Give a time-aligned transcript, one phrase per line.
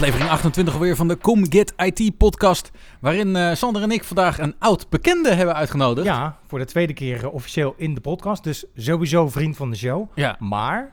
[0.00, 2.70] Aflevering 28 alweer van de Come Get IT podcast.
[3.00, 6.06] Waarin eh, Sander en ik vandaag een oud bekende hebben uitgenodigd.
[6.06, 8.44] Ja, voor de tweede keer eh, officieel in de podcast.
[8.44, 10.10] Dus sowieso vriend van de show.
[10.14, 10.36] Ja.
[10.38, 10.92] Maar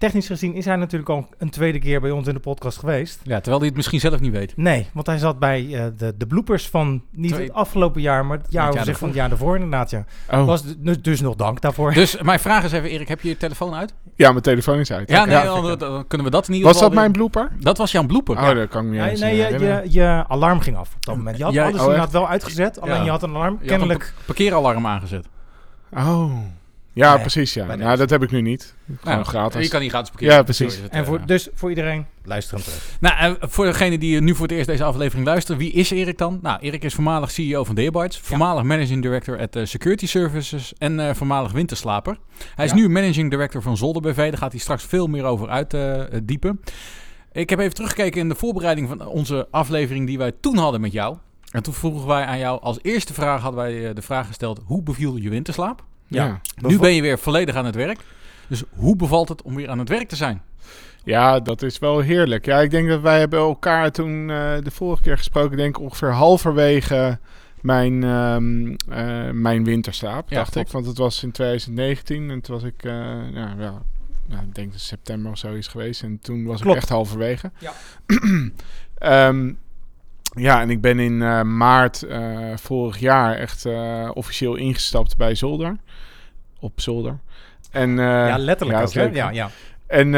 [0.00, 3.20] technisch gezien is hij natuurlijk al een tweede keer bij ons in de podcast geweest.
[3.22, 4.56] ja, terwijl hij het misschien zelf niet weet.
[4.56, 8.26] Nee, want hij zat bij eh, de, de bloopers van niet Twee- het afgelopen jaar,
[8.26, 9.90] maar het jaar, zeg, van het jaar daarvoor inderdaad.
[9.90, 10.04] Ja.
[10.30, 11.92] Oh, Was dus, dus nog dank daarvoor.
[11.92, 13.94] Dus mijn vraag is even, Erik, heb je je telefoon uit?
[14.16, 15.10] ja, mijn telefoon is uit.
[15.10, 15.60] Ja, Oké.
[15.66, 17.50] nee, dan, kunnen we dat ieder Was dat mijn blooper?
[17.58, 18.36] Dat was jouw blooper.
[18.36, 18.54] Oh, ja.
[18.54, 21.04] dat kan ik me niet Nee, eens nee je, je, je alarm ging af op
[21.04, 21.36] dat moment.
[21.36, 23.04] Je had Ja, alles oh, inderdaad wel uitgezet, alleen Ja.
[23.04, 23.52] je had een alarm.
[23.52, 24.02] Je had Kennelijk.
[24.02, 25.26] een parkeeralarm aangezet.
[25.92, 26.32] Oh.
[26.92, 27.76] Ja, Nee, precies, ja.
[27.76, 28.74] Nou, dat heb ik nu niet.
[28.86, 29.64] Gewoon Nou, gratis.
[29.64, 30.34] Je kan niet gratis parkeren.
[30.34, 30.76] Ja, precies.
[30.76, 32.96] Het, En eh, voor, dus voor iedereen, luister hem terug.
[33.00, 36.18] Nou, eh, voor degene die nu voor het eerst deze aflevering luisteren, wie is Erik
[36.18, 36.38] dan?
[36.42, 41.00] Nou, Erik is voormalig CEO van Deerbytes, voormalig Managing Director at eh, Security Services en
[41.00, 42.18] eh, voormalig winterslaper.
[42.54, 42.76] Hij is Ja.
[42.76, 46.60] nu Managing Director van Zolder BV, daar gaat hij straks veel meer over uitdiepen.
[47.32, 50.92] ik heb even teruggekeken in de voorbereiding van onze aflevering die wij toen hadden met
[50.92, 51.16] jou.
[51.50, 54.60] En toen vroegen wij aan jou, als eerste vraag hadden wij eh, de vraag gesteld,
[54.64, 55.84] hoe beviel je winterslaap?
[56.10, 56.24] Ja.
[56.26, 56.40] Ja.
[56.68, 57.98] Nu ben je weer volledig aan het werk.
[58.46, 60.42] Dus hoe bevalt het om weer aan het werk te zijn?
[61.04, 62.44] ja, dat is wel heerlijk.
[62.44, 65.82] Ja, ik denk dat wij hebben elkaar toen eh, de vorige keer gesproken, denk ik
[65.82, 67.18] ongeveer halverwege
[67.60, 70.66] mijn, ehm, eh, mijn winterslaap, Ja, dacht klopt.
[70.66, 70.72] ik.
[70.72, 72.92] Want het was in 2019 en toen was ik, eh,
[73.34, 73.82] ja, ja,
[74.28, 76.02] ja, ik denk dat september of zo is geweest.
[76.02, 76.76] En toen was Klopt.
[76.76, 77.50] ik echt halverwege.
[77.58, 77.72] Ja.
[78.98, 79.52] Ehm,
[80.30, 85.34] ja, en ik ben in eh, maart eh, vorig jaar echt eh, officieel ingestapt bij
[85.34, 85.76] Zolder.
[86.60, 87.18] Op Zolder.
[87.70, 88.94] En, ja, letterlijk ja, ook.
[88.94, 89.50] leuk, Ja, ja.
[89.86, 90.12] En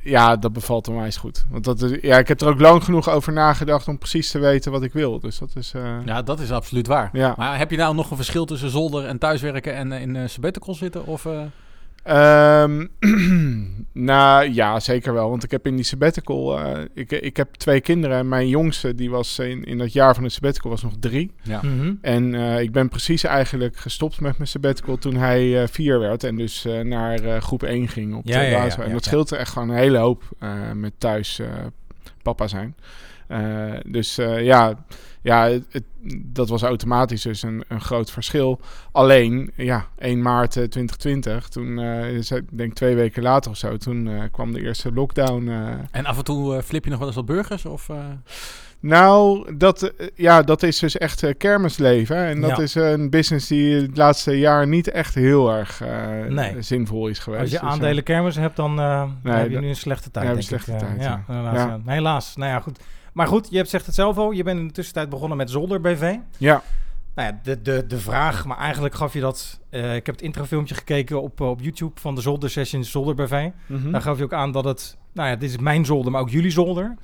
[0.00, 1.46] ja, dat bevalt onwijs goed.
[1.50, 4.38] Want dat is, ja, ik heb er ook lang genoeg over nagedacht om precies te
[4.38, 5.20] weten wat ik wil.
[5.20, 5.72] Dus dat is...
[6.04, 7.10] Ja, dat is absoluut waar.
[7.12, 7.34] ja.
[7.36, 10.74] Maar heb je nou nog een verschil tussen zolder en thuiswerken en in uh, sabbatical
[10.74, 11.06] zitten?
[11.06, 11.26] Of,
[12.04, 12.86] eh, Ehm,
[13.92, 15.30] nou ja, zeker wel.
[15.30, 16.58] Want ik heb in die sabbatical...
[16.60, 18.16] eh, ik, ik heb twee kinderen.
[18.18, 21.30] En mijn jongste, die was in, in dat jaar van het sabbatical, was nog drie.
[21.42, 21.60] ja.
[21.62, 21.92] Mhm.
[22.00, 26.24] En eh, ik ben precies eigenlijk gestopt met mijn sabbatical toen hij eh, vier werd.
[26.24, 28.78] En dus eh, naar eh, groep 1 ging op Ja, de ja.
[28.78, 31.46] En dat scheelt echt gewoon een hele hoop eh, met thuis eh,
[32.22, 32.74] papa zijn.
[33.28, 34.74] Eh, dus eh, ja,
[35.22, 35.84] ja het, het-
[36.24, 38.60] dat was automatisch dus een, een groot verschil.
[38.92, 43.50] Alleen, ja, 1 maart eh, 2020, toen, eh, is het, ik denk twee weken later
[43.50, 45.48] of zo, toen eh, kwam de eerste lockdown.
[45.48, 47.64] eh, En af en toe flip je nog wel eens wat burgers?
[47.66, 47.96] Of, eh,
[48.80, 52.16] nou, dat, ja, dat is dus echt kermisleven.
[52.16, 52.62] En dat Ja.
[52.62, 56.62] is een business die het laatste jaar niet echt heel erg eh, Nee.
[56.62, 57.42] zinvol is geweest.
[57.42, 60.24] Als je Dus, aandelen kermis hebt, dan eh, Nee, heb je nu een slechte tijd,
[60.26, 60.78] Ja, denk een slechte ik.
[60.78, 61.34] Tijd, ja, ja.
[61.34, 61.54] helaas.
[61.56, 61.80] Ja.
[61.86, 61.92] ja.
[61.92, 62.36] Helaas.
[62.36, 62.78] Nou ja, goed.
[63.14, 64.30] Maar goed, je hebt zegt het zelf al.
[64.30, 66.16] Je bent in de tussentijd begonnen met Zolder BV.
[66.38, 66.62] ja,
[67.14, 69.60] Nou ja, de, de, de vraag, maar eigenlijk gaf je dat...
[69.70, 73.14] eh, ik heb het introfilmpje gekeken op, eh, op YouTube van de Zolder Sessions Zolder
[73.14, 73.48] BV.
[73.66, 73.90] mhm.
[73.90, 74.96] Daar gaf je ook aan dat het...
[75.12, 76.96] Nou ja, dit is mijn zolder, maar ook jullie zolder.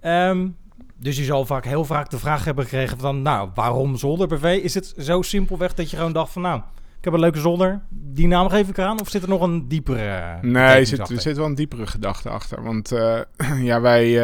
[0.00, 0.48] Ehm,
[0.96, 3.22] dus je zal vaak heel vaak de vraag hebben gekregen van...
[3.22, 4.60] Nou, waarom Zolder BV?
[4.62, 6.42] Is het zo simpelweg dat je gewoon dacht van...
[6.42, 6.58] Nou,
[6.98, 7.80] ik heb een leuke zolder.
[7.90, 9.00] Die naam geef ik eraan.
[9.00, 10.38] Of zit er nog een diepere...
[10.42, 12.62] Nee, er zit, er zit wel een diepere gedachte achter.
[12.62, 13.20] Want eh,
[13.70, 14.18] ja, wij,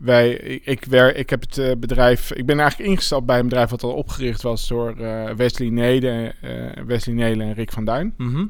[0.00, 2.32] wij ik, ik, wer, ik heb het eh, bedrijf.
[2.32, 6.42] Ik ben eigenlijk ingestapt bij een bedrijf wat al opgericht was door eh, Wesley Neden,
[6.42, 8.14] eh, Wesley Nelen en Rick van Duin.
[8.16, 8.46] Mhm.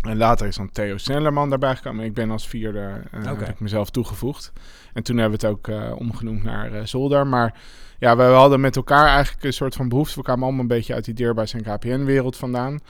[0.00, 2.04] En later is dan Theo Snellerman daarbij gekomen.
[2.04, 3.28] Ik ben als vierde Oké.
[3.28, 4.52] heb ik mezelf toegevoegd.
[4.92, 7.26] En toen hebben we het ook omgenoemd naar Zolder.
[7.26, 7.60] Maar
[7.98, 10.16] ja, we hadden met elkaar eigenlijk een soort van behoefte.
[10.16, 12.80] We kwamen allemaal een beetje uit die Deerbuis en KPN-wereld vandaan.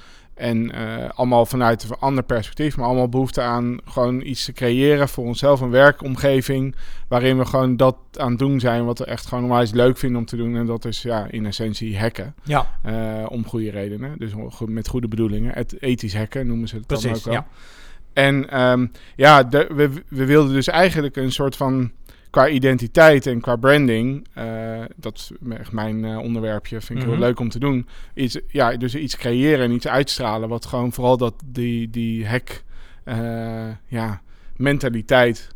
[0.43, 5.09] En eh, allemaal vanuit een ander perspectief, maar allemaal behoefte aan gewoon iets te creëren
[5.09, 5.61] voor onszelf.
[5.61, 6.75] Een werkomgeving
[7.09, 10.19] waarin we gewoon dat aan het doen zijn wat we echt gewoon onwijs leuk vinden
[10.19, 10.57] om te doen.
[10.57, 12.35] En dat is ja, in essentie hacken.
[12.43, 14.19] Ja, eh, om goede redenen.
[14.19, 14.33] Dus
[14.67, 15.55] met goede bedoelingen.
[15.55, 17.25] Het ethisch hacken noemen ze het dan ook precies.
[17.25, 17.35] wel.
[17.35, 17.47] Ja.
[18.13, 18.87] En ehm,
[19.17, 21.91] ja, de, we, we wilden dus eigenlijk een soort van
[22.33, 27.15] qua identiteit en qua branding, eh, dat is echt mijn eh, onderwerpje, vind ik Mhm.
[27.15, 27.87] heel leuk om te doen.
[28.15, 32.63] Iets, ja, dus iets creëren en iets uitstralen, wat gewoon vooral dat die, die hack,
[33.05, 33.17] eh,
[33.87, 34.21] ja,
[34.57, 35.49] mentaliteit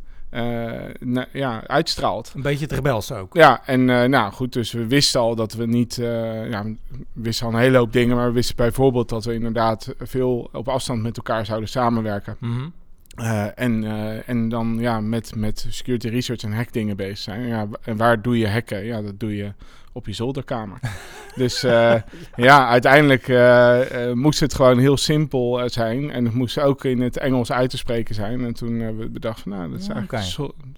[1.32, 2.32] ja, uitstraalt.
[2.34, 3.34] Een beetje het rebels ook.
[3.34, 6.76] Ja, en nou goed, dus we wisten al dat we niet, eh, ja, we
[7.12, 10.68] wisten al een hele hoop dingen, maar we wisten bijvoorbeeld dat we inderdaad veel op
[10.68, 12.36] afstand met elkaar zouden samenwerken.
[12.40, 12.68] Mhm.
[13.16, 17.46] Eh, en, eh, en dan ja, met, met security research en hackdingen bezig zijn.
[17.46, 18.84] Ja, en waar doe je hacken?
[18.84, 19.52] Ja, dat doe je
[19.92, 20.78] op je zolderkamer.
[21.34, 21.94] dus eh,
[22.36, 23.28] ja, uiteindelijk
[24.14, 26.10] moest het gewoon heel simpel zijn.
[26.10, 28.44] En het moest ook in het Engels uit te spreken zijn.
[28.44, 30.24] En toen hebben we bedacht van, nou, dat is Ja, eigenlijk.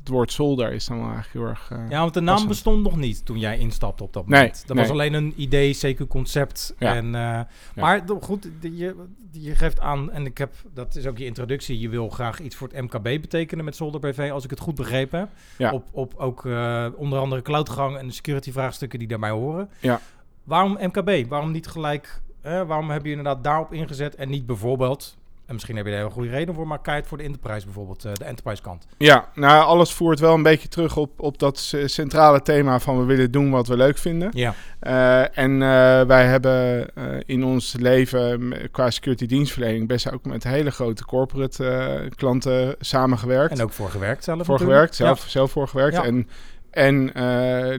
[0.09, 1.71] Het woord zolder is dan wel eigenlijk heel erg...
[1.71, 2.49] eh, Ja, want de naam Passend.
[2.53, 4.63] bestond nog niet toen jij instapte op dat Nee, moment.
[4.67, 4.95] dat was nee.
[4.95, 6.75] alleen een idee, zeker concept.
[6.79, 6.95] Ja.
[6.95, 7.41] En, eh,
[7.75, 8.95] Maar goed, je,
[9.33, 12.57] je geeft aan, en ik heb, dat is ook je introductie, je wil graag iets
[12.57, 15.29] voor het MKB betekenen met Zolder BV, als ik het goed begrepen heb.
[15.59, 15.73] Ja.
[15.73, 19.71] Op, op ook eh, onder andere cloudgang en de security vraagstukken die daarbij horen.
[19.81, 20.01] Ja.
[20.45, 21.29] Waarom MKB?
[21.29, 25.17] Waarom niet gelijk, waarom heb je inderdaad daarop ingezet en niet bijvoorbeeld,
[25.49, 28.05] en misschien heb je daar een goede reden voor, maar keihard voor de enterprise bijvoorbeeld,
[28.05, 28.87] eh, de enterprise kant.
[28.97, 33.05] Ja, nou, alles voert wel een beetje terug op, op dat centrale thema van we
[33.05, 34.31] willen doen wat we leuk vinden.
[34.33, 34.55] Ja.
[34.81, 36.87] Eh, en eh, wij hebben
[37.27, 43.59] in ons leven qua security dienstverlening best ook met hele grote corporate klanten samengewerkt.
[43.59, 44.71] En ook voor gewerkt zelf voor natuurlijk.
[44.77, 45.97] gewerkt, zelf, zelf voor gewerkt.
[45.97, 46.05] Ja.
[46.05, 46.29] En,
[46.71, 47.13] en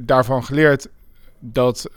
[0.05, 0.89] daarvan geleerd
[1.39, 1.91] dat,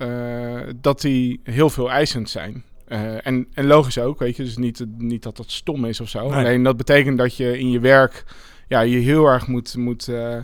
[0.80, 2.64] dat die heel veel eisend zijn.
[2.92, 6.08] Eh, en, en logisch ook, weet je, dus niet, niet dat dat stom is of
[6.08, 6.28] zo.
[6.28, 6.38] Nee.
[6.38, 8.24] Alleen dat betekent dat je in je werk
[8.68, 10.38] ja, je heel erg moet, moet eh,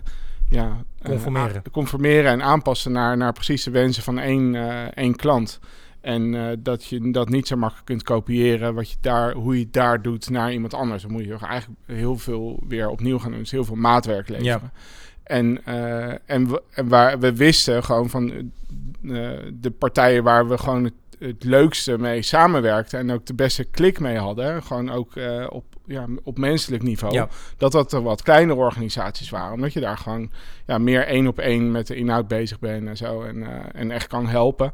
[0.49, 1.63] ja, eh, Conformeren.
[1.71, 4.55] conformeren en aanpassen naar, naar precies de wensen van één,
[4.95, 5.61] één klant.
[6.01, 9.73] En dat je dat niet zo makkelijk kunt kopiëren, wat je daar, hoe je het
[9.73, 11.03] daar doet naar iemand anders.
[11.03, 13.41] Dan moet je eigenlijk heel veel weer opnieuw gaan doen.
[13.41, 14.61] Dus heel veel maatwerk leveren.
[14.63, 14.71] Ja.
[15.23, 15.65] En,
[16.27, 18.53] en, we, en waar we wisten gewoon van
[19.61, 24.01] de partijen waar we gewoon het, het leukste mee samenwerkten en ook de beste klik
[24.01, 27.29] mee hadden, gewoon ook eh, op, ja, op menselijk niveau, Ja.
[27.57, 29.53] dat dat de wat kleinere organisaties waren.
[29.53, 30.31] Omdat je daar gewoon
[30.67, 33.91] ja, meer één op één met de inhoud bezig bent en zo en, eh, en
[33.91, 34.73] echt kan helpen.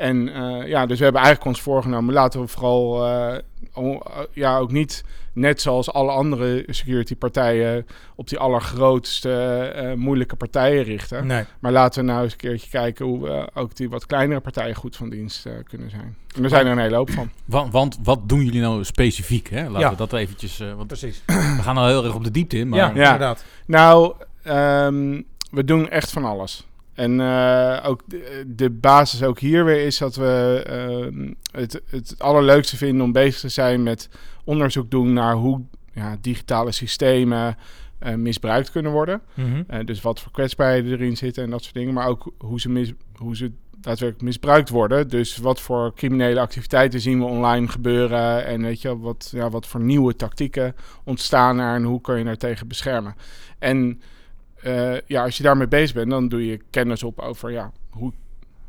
[0.00, 3.38] En eh, ja, dus we hebben eigenlijk ons voorgenomen, laten we vooral eh,
[3.74, 9.32] o- eh, ja, ook niet net zoals alle andere security partijen op die allergrootste
[9.74, 11.26] eh, moeilijke partijen richten.
[11.26, 11.44] Nee.
[11.58, 14.74] Maar laten we nou eens een keertje kijken hoe we ook die wat kleinere partijen
[14.74, 16.16] goed van dienst eh, kunnen zijn.
[16.36, 17.30] En er zijn er een hele hoop van.
[17.44, 19.48] Want, want wat doen jullie nou specifiek?
[19.50, 19.62] Hè?
[19.64, 19.90] Laten Ja.
[19.90, 20.60] we dat eventjes...
[20.60, 21.22] eh, want Precies.
[21.26, 22.78] we gaan al heel erg op de diepte in, maar...
[22.78, 23.04] ja, Ja.
[23.04, 23.44] inderdaad.
[23.66, 26.66] Nou, ehm, we doen echt van alles.
[27.00, 32.14] En eh, ook de, de basis ook hier weer is dat we ehm, het, het
[32.18, 34.08] allerleukste vinden om bezig te zijn met
[34.44, 35.62] onderzoek doen naar hoe
[35.92, 37.56] ja, digitale systemen
[37.98, 39.20] eh, misbruikt kunnen worden.
[39.66, 41.94] Eh, dus wat voor kwetsbaarheden erin zitten en dat soort dingen.
[41.94, 45.08] Maar ook hoe ze, mis, hoe ze daadwerkelijk misbruikt worden.
[45.08, 48.46] Dus wat voor criminele activiteiten zien we online gebeuren.
[48.46, 52.24] En weet je, wat, ja, wat voor nieuwe tactieken ontstaan er en hoe kun je
[52.24, 53.14] daar tegen beschermen.
[53.58, 54.00] En
[54.62, 58.12] eh, ja, als je daarmee bezig bent, dan doe je kennis op over ja, hoe,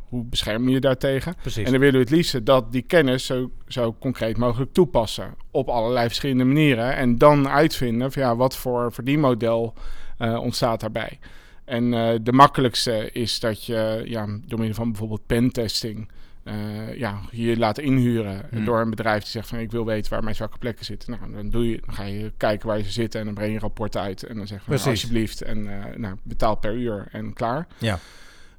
[0.08, 1.36] hoe bescherm je je daartegen.
[1.42, 1.66] Precies.
[1.66, 5.36] En dan willen we het liefst dat die kennis zo, zo concreet mogelijk toepassen.
[5.52, 6.96] Op allerlei verschillende manieren.
[6.96, 9.74] En dan uitvinden van ja, wat voor verdienmodel
[10.18, 11.20] eh, ontstaat daarbij.
[11.66, 16.10] En eh, de makkelijkste is dat je ja, door middel van bijvoorbeeld pentesting...
[16.44, 18.66] eh ja, je laat inhuren Hmm.
[18.66, 21.12] door een bedrijf die zegt van ik wil weten waar mijn zwakke plekken zitten.
[21.20, 23.56] Nou, dan, doe je, dan ga je kijken waar ze zitten en dan breng je
[23.56, 24.24] een rapport uit.
[24.24, 27.68] En dan zeg je van, nou, alsjeblieft en eh, nou, betaal per uur en klaar.
[27.78, 28.00] Ja.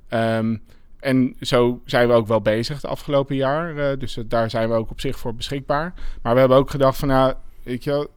[0.08, 0.56] Ehm,
[1.00, 3.76] en zo zijn we ook wel bezig het afgelopen jaar.
[3.76, 5.94] eh, dus daar zijn we ook op zich voor beschikbaar.
[6.23, 8.08] Maar we hebben ook gedacht van nou, weet je wel,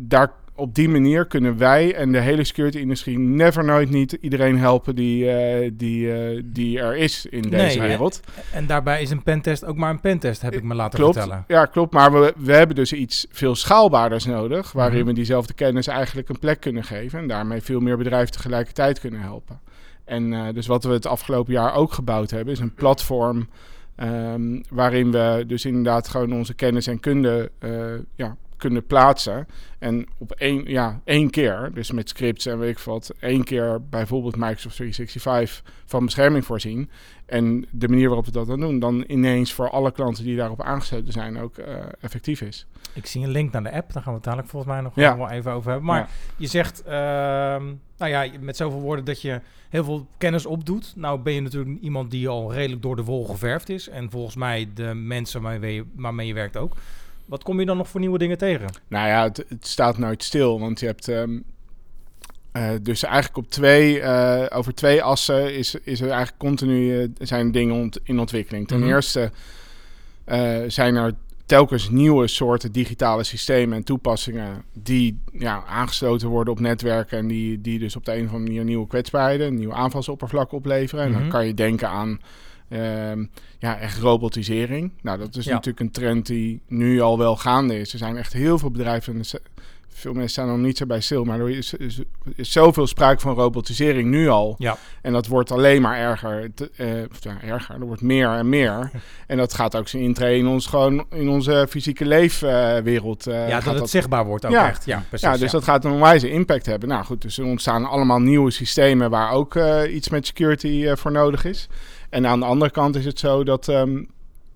[0.00, 4.94] daar op die manier kunnen wij en de hele security-industrie never nooit niet iedereen helpen
[4.94, 8.20] die, eh, die, eh, die er is in deze Nee, wereld.
[8.52, 11.44] En daarbij is een pentest ook maar een pentest, heb ik me laten Klopt, vertellen.
[11.48, 11.92] ja, klopt.
[11.92, 16.38] Maar we, we hebben dus iets veel schaalbaarders nodig, waarin we diezelfde kennis eigenlijk een
[16.38, 19.60] plek kunnen geven en daarmee veel meer bedrijven tegelijkertijd kunnen helpen.
[20.04, 23.48] En eh, dus wat we het afgelopen jaar ook gebouwd hebben, is een platform
[23.96, 27.50] ehm, waarin we dus inderdaad gewoon onze kennis en kunde
[28.14, 29.46] ja, kunnen plaatsen.
[29.78, 33.88] En op één, ja, één keer, dus met scripts en weet ik wat, één keer
[33.88, 36.90] bijvoorbeeld Microsoft 365 van bescherming voorzien.
[37.26, 40.62] En de manier waarop we dat dan doen, dan ineens voor alle klanten die daarop
[40.62, 42.66] aangesloten zijn ook eh, effectief is.
[42.94, 44.94] Ik zie een link naar de app, daar gaan we het dadelijk volgens mij nog
[44.94, 45.16] Ja.
[45.16, 45.88] wel even over hebben.
[45.88, 46.08] Maar Ja.
[46.36, 47.64] je zegt, ehm,
[47.98, 50.92] nou ja, met zoveel woorden dat je heel veel kennis opdoet.
[50.96, 53.88] Nou ben je natuurlijk iemand die al redelijk door de wol geverfd is.
[53.88, 56.76] En volgens mij de mensen waarmee je, waarmee je werkt ook.
[57.24, 58.66] Wat kom je dan nog voor nieuwe dingen tegen?
[58.88, 61.38] Nou ja, het, het staat nooit stil, want je hebt ehm,
[62.52, 67.08] eh, dus eigenlijk op twee, eh, over twee assen is, is er eigenlijk continu eh,
[67.18, 68.68] zijn dingen ont- in ontwikkeling.
[68.68, 68.88] Ten Mhm.
[68.88, 69.30] eerste
[70.66, 71.12] zijn er
[71.46, 77.60] telkens nieuwe soorten digitale systemen en toepassingen die ja, aangesloten worden op netwerken en die,
[77.60, 81.04] die dus op de een of andere manier nieuwe kwetsbaarheden, nieuwe aanvalsoppervlakken opleveren.
[81.04, 81.20] En Mhm.
[81.20, 82.20] dan kan je denken aan
[82.72, 83.24] ehm,
[83.58, 84.92] ja, echt robotisering.
[85.02, 85.50] Nou, dat is Ja.
[85.52, 87.92] natuurlijk een trend die nu al wel gaande is.
[87.92, 89.20] Er zijn echt heel veel bedrijven
[89.94, 92.00] veel mensen staan nog niet zo bij stil, maar er is, is,
[92.36, 94.54] is zoveel sprake van robotisering nu al.
[94.58, 94.76] Ja.
[95.02, 96.50] En dat wordt alleen maar erger.
[96.54, 98.90] Te- eh, of ja, erger, er wordt meer en meer.
[99.26, 103.26] en dat gaat ook zijn intree in, ons, gewoon, in onze fysieke leefwereld.
[103.26, 104.68] eh, ja, dat het zichtbaar wordt ook Ja.
[104.68, 104.84] echt.
[104.84, 105.28] Ja, precies.
[105.28, 106.88] ja, dus dat gaat een onwijze impact hebben.
[106.88, 111.12] Nou goed, dus er ontstaan allemaal nieuwe systemen waar ook eh, iets met security voor
[111.12, 111.68] nodig is.
[112.12, 114.02] En aan de andere kant is het zo dat ehm,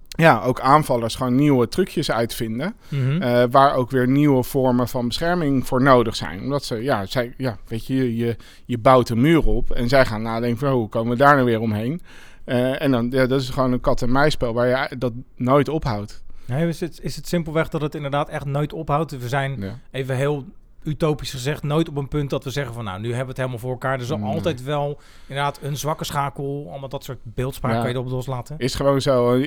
[0.09, 2.75] ja, ook aanvallers gewoon nieuwe trucjes uitvinden.
[2.89, 3.23] Mhm.
[3.23, 6.41] eh, waar ook weer nieuwe vormen van bescherming voor nodig zijn.
[6.43, 10.07] Omdat ze, ja, zij, ja weet je, je, je bouwt een muur op en zij
[10.07, 12.01] gaan nadenken van oh, hoe komen we daar nou weer omheen.
[12.45, 16.25] Eh, en dan, ja, dat is gewoon een kat-en-muisspel waar je dat nooit ophoudt.
[16.45, 19.19] Nee, is, het, is het simpelweg dat het inderdaad echt nooit ophoudt?
[19.19, 19.79] We zijn Ja.
[19.91, 20.45] even heel
[20.87, 23.37] utopisch gezegd nooit op een punt dat we zeggen van nou, nu hebben we het
[23.37, 23.99] helemaal voor elkaar.
[23.99, 24.33] Er zal Nee.
[24.35, 27.79] altijd wel inderdaad een zwakke schakel, allemaal dat soort beeldspraak Ja.
[27.81, 28.59] kan je erop loslaten.
[28.59, 29.45] Is gewoon zo.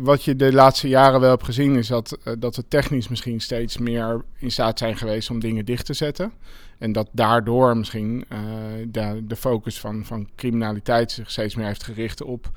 [0.00, 3.40] Wat je de laatste jaren wel hebt gezien, is dat, eh, dat we technisch misschien
[3.40, 6.32] steeds meer in staat zijn geweest om dingen dicht te zetten.
[6.78, 8.38] En dat daardoor misschien eh,
[8.88, 12.50] de, de focus van, van criminaliteit zich steeds meer heeft gericht op,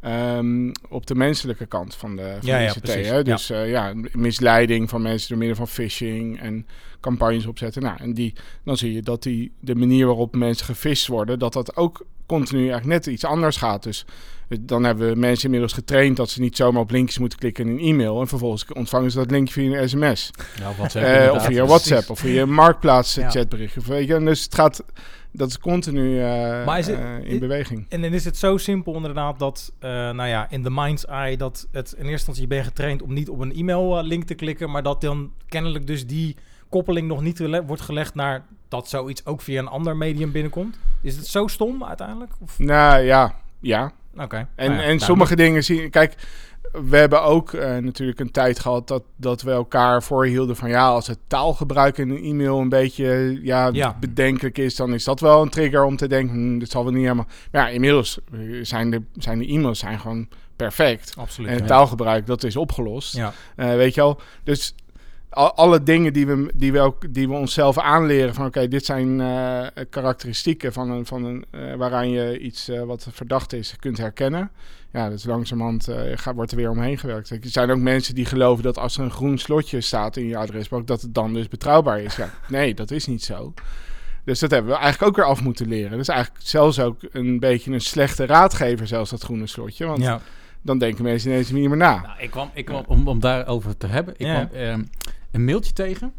[0.00, 2.86] ehm, op de menselijke kant van de, van Ja, de ja, ICT.
[2.86, 3.16] Hè?
[3.16, 3.22] Ja.
[3.22, 6.66] Dus eh, ja, misleiding van mensen door middel van phishing en
[7.00, 7.82] campagnes opzetten.
[7.82, 11.52] Nou, en die, dan zie je dat die, de manier waarop mensen gefisht worden, dat
[11.52, 13.82] dat ook continu eigenlijk net iets anders gaat.
[13.82, 14.04] Dus
[14.60, 17.72] dan hebben we mensen inmiddels getraind dat ze niet zomaar op linkjes moeten klikken in
[17.72, 18.20] een e-mail.
[18.20, 20.30] En vervolgens ontvangen ze dat linkje via een sms.
[20.76, 21.58] WhatsApp, Eh, of via precies.
[21.68, 23.30] WhatsApp of via een marktplaats eh, Ja.
[23.30, 23.76] chatbericht.
[23.76, 24.84] Of, weet je, en dus het gaat,
[25.32, 27.86] dat is continu eh, Maar is het- in beweging.
[27.88, 31.36] En dan is het zo simpel inderdaad dat, eh, nou ja, in the mind's eye,
[31.36, 34.34] dat het in eerste instantie je bent getraind om niet op een e-mail link te
[34.34, 36.36] klikken, maar dat dan kennelijk dus die
[36.68, 40.78] koppeling nog niet gele- wordt gelegd naar dat zoiets ook via een ander medium binnenkomt.
[41.02, 42.32] Is het zo stom uiteindelijk?
[42.40, 43.92] Of- Nou ja, ja.
[44.22, 44.36] Oké.
[44.36, 45.90] En, Nou ja, en nou, sommige dingen zien.
[45.90, 46.14] Kijk,
[46.72, 50.88] we hebben ook eh, natuurlijk een tijd gehad dat, dat we elkaar voorhielden van ja,
[50.88, 53.96] als het taalgebruik in een e-mail een beetje ja, Ja.
[54.00, 56.92] bedenkelijk is, dan is dat wel een trigger om te denken, hm, dit zal wel
[56.92, 57.26] niet helemaal.
[57.50, 61.14] Maar ja, inmiddels eh, zijn de, zijn de e-mails zijn gewoon perfect.
[61.16, 61.48] Absoluut.
[61.48, 61.68] En het ja.
[61.68, 63.16] taalgebruik, dat is opgelost.
[63.16, 63.32] Ja.
[63.56, 64.20] Eh, weet je wel?
[64.44, 64.74] Dus
[65.30, 68.84] al- alle dingen die we, die we, ook, die we onszelf aanleren van oké, dit
[68.84, 73.76] zijn eh, karakteristieken van een, van een, eh, waaraan je iets eh, wat verdacht is
[73.78, 74.50] kunt herkennen.
[74.92, 77.30] Ja, dus langzamerhand eh, gaat, wordt er weer omheen gewerkt.
[77.30, 80.36] Er zijn ook mensen die geloven dat als er een groen slotje staat in je
[80.36, 82.16] adresboek, dat het dan dus betrouwbaar is.
[82.16, 83.54] Ja, nee, dat is niet zo.
[84.24, 85.90] Dus dat hebben we eigenlijk ook weer af moeten leren.
[85.90, 89.86] Dat is eigenlijk zelfs ook een beetje een slechte raadgever, zelfs dat groene slotje.
[89.86, 90.20] Want Ja.
[90.62, 92.00] dan denken mensen ineens niet meer na.
[92.00, 94.44] Nou, ik kwam, ik kwam om, om daarover te hebben, ik Ja.
[94.44, 94.82] kwam ehm,
[95.30, 96.12] een mailtje tegen.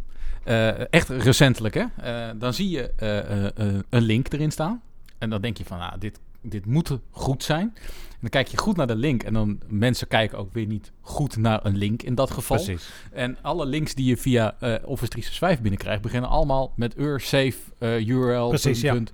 [0.44, 1.86] Eh, echt recentelijk, hè?
[2.02, 4.82] Eh, dan zie je eh, een link erin staan.
[5.18, 7.74] En dan denk je van, ah, dit, dit moet goed zijn.
[8.22, 9.24] En dan kijk je goed naar de link.
[9.24, 12.58] En dan mensen kijken ook weer niet goed naar een link in dat geval.
[12.58, 12.90] Precies.
[13.12, 18.08] En alle links die je via Office 365 binnenkrijgt, beginnen allemaal met ur, save, eh,
[18.08, 18.48] URL.
[18.48, 18.94] Precies, punt, ja.
[18.94, 19.14] punt.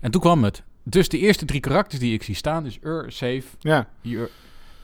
[0.00, 0.62] En toen kwam het.
[0.82, 4.30] Dus de eerste drie karakters die ik zie staan is ur, save, Ja, UR.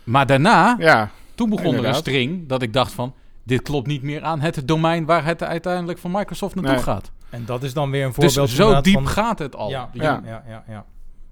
[0.05, 1.11] Maar daarna, ja.
[1.35, 3.15] toen begon er een string dat ik dacht van...
[3.45, 6.83] dit klopt niet meer aan het domein waar het uiteindelijk van Microsoft naartoe Nee.
[6.83, 7.11] gaat.
[7.31, 9.69] En dat is dan weer een Dus voorbeeld zo inderdaad diep van- gaat het al.
[9.71, 10.85] Ja, ja, ja, ja, ja.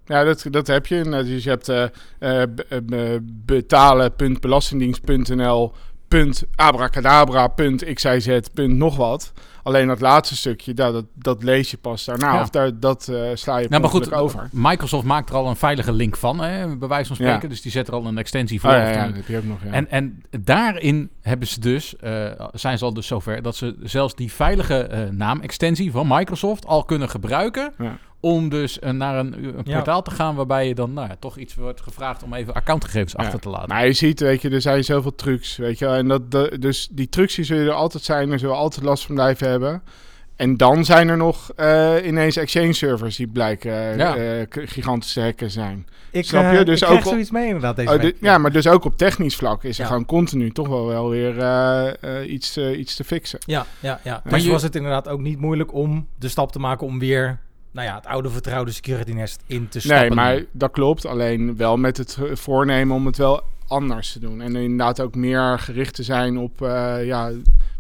[0.05, 1.05] Ja, dat, dat heb je.
[1.05, 1.85] Nou, Dus je hebt eh
[2.19, 3.21] eh, eh,
[4.43, 5.73] betalen.belastingdienst.nl
[6.11, 9.33] punt abracadabra punt xyz punt nog wat.
[9.63, 12.33] Alleen dat laatste stukje, dat, dat lees je pas daarna.
[12.33, 12.41] Ja.
[12.41, 14.49] Of daar, dat eh, sla je Nou, maar goed, over.
[14.53, 17.43] Microsoft maakt er al een veilige link van, hè, bij wijze van spreken.
[17.43, 17.49] Ja.
[17.49, 18.71] Dus die zet er al een extensie voor.
[18.71, 19.59] Oh, ja, dat heb je ook nog.
[19.71, 24.15] En, en daarin hebben ze dus, eh, zijn ze al dus zover dat ze zelfs
[24.15, 27.73] die veilige eh, naamextensie van Microsoft al kunnen gebruiken.
[28.21, 29.75] Om dus eh, naar een, een Ja.
[29.75, 33.13] portaal te gaan waarbij je dan nou, ja, toch iets wordt gevraagd om even accountgegevens
[33.13, 33.19] Ja.
[33.25, 33.69] achter te laten.
[33.69, 35.85] Maar je ziet, weet je, er zijn zoveel trucs, weet je.
[35.85, 35.95] wel.
[35.95, 38.85] En dat, de- dus die trucs die zullen er altijd zijn, er zullen we altijd
[38.85, 39.83] last van blijven hebben.
[40.37, 44.17] En dan zijn er nog eh, ineens exchange servers die blijken Ja.
[44.17, 45.87] eh, gigantische hacken zijn.
[46.11, 46.59] Ik, Snap je?
[46.59, 48.85] eh, Dus ik krijg ook op- zoiets mee inderdaad deze Oh, ja, maar dus ook
[48.85, 51.89] op technisch vlak is er gewoon continu toch wel, wel weer eh,
[52.21, 53.39] eh, iets, eh, iets te fixen.
[53.47, 54.21] Ja, ja, ja.
[54.25, 56.99] Maar Dus je- was het inderdaad ook niet moeilijk om de stap te maken om
[56.99, 57.39] weer
[57.71, 60.07] nou ja, het oude vertrouwde security nest in te stappen.
[60.07, 61.07] Nee, maar dat klopt.
[61.07, 64.41] Alleen wel met het voornemen om het wel anders te doen.
[64.41, 67.31] En inderdaad ook meer gericht te zijn op, eh, ja,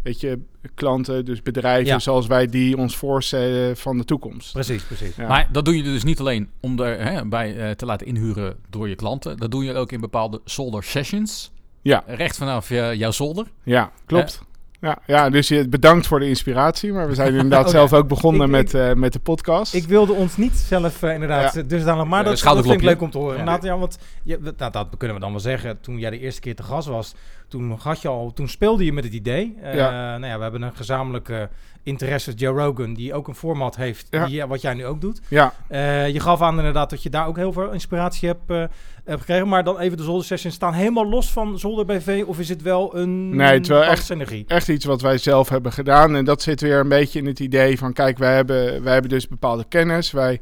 [0.03, 0.39] weet je,
[0.75, 1.99] klanten, dus bedrijven Ja.
[1.99, 4.53] zoals wij die ons voorstellen van de toekomst.
[4.53, 5.17] Precies, precies.
[5.17, 5.29] Ja.
[5.29, 8.57] Maar dat doe je dus niet alleen om er hè, bij eh, te laten inhuren
[8.71, 9.37] door je klanten.
[9.37, 11.51] Dat doe je ook in bepaalde solder sessions.
[11.83, 12.05] Ja.
[12.07, 13.47] Recht vanaf eh, jouw zolder.
[13.63, 14.43] Ja, klopt.
[14.81, 16.93] Ja, ja, dus je, bedankt voor de inspiratie.
[16.93, 19.75] Maar we zijn inderdaad zelf ook begonnen Ik- met, eh, met de podcast.
[19.75, 21.63] Ik wilde ons niet zelf eh, inderdaad, Ja.
[21.63, 23.33] dus dan maar dat, dat vind ik leuk om te horen.
[23.35, 23.39] Ja.
[23.39, 25.81] Inderdaad, ja, want je, nou, dat kunnen we dan wel zeggen.
[25.81, 27.15] Toen jij de eerste keer te gast was,
[27.51, 29.55] toen had je al, toen speelde je met het idee.
[29.63, 30.19] Eh, Ja.
[30.19, 31.49] Nou ja, we hebben een gezamenlijke
[31.83, 34.27] interesse, Joe Rogan, die ook een format heeft, Ja.
[34.27, 35.21] die, wat jij nu ook doet.
[35.29, 38.65] ja, Eh, je gaf aan inderdaad dat je daar ook heel veel inspiratie hebt, eh,
[39.05, 39.49] hebt gekregen.
[39.49, 42.63] Maar dan even de zolder sessions staan helemaal los van zolder BV of is het
[42.63, 44.45] wel een Nee, het is wel echt- synergie?
[44.47, 46.17] echt iets wat wij zelf hebben gedaan.
[46.17, 47.93] En dat zit weer een beetje in het idee van...
[47.93, 50.11] kijk, wij hebben, wij hebben dus bepaalde kennis.
[50.11, 50.41] Wij,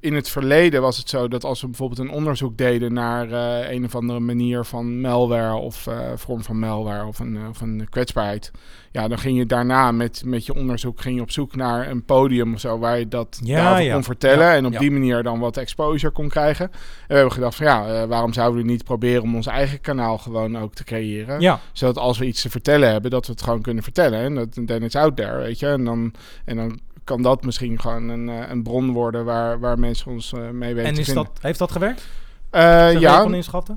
[0.00, 2.92] in het verleden was het zo dat als we bijvoorbeeld een onderzoek deden...
[2.92, 7.36] naar eh, een of andere manier van malware of eh, vorm van malware of een,
[7.36, 8.50] eh, of een kwetsbaarheid...
[8.90, 12.04] ja, dan ging je daarna met, met je onderzoek ging je op zoek naar een
[12.04, 12.78] podium of zo...
[12.78, 13.92] waar je dat Ja, daarover ja.
[13.92, 16.64] kon vertellen Ja, en op die manier dan wat exposure kon krijgen.
[16.64, 16.78] En
[17.08, 20.58] we hebben gedacht van ja, waarom zouden we niet proberen om ons eigen kanaal gewoon
[20.58, 21.40] ook te creëren?
[21.40, 24.20] Ja, Zodat als we iets te vertellen hebben, dat we het gewoon kunnen vertellen.
[24.20, 25.66] En dat then it's out there, weet je.
[25.66, 26.12] En dan,
[26.44, 26.80] en dan
[27.10, 30.74] kan dat misschien gewoon een, eh, een bron worden waar, waar mensen ons eh, mee
[30.74, 32.08] weten en is dat, heeft dat gewerkt?
[32.50, 33.26] Eh, ja,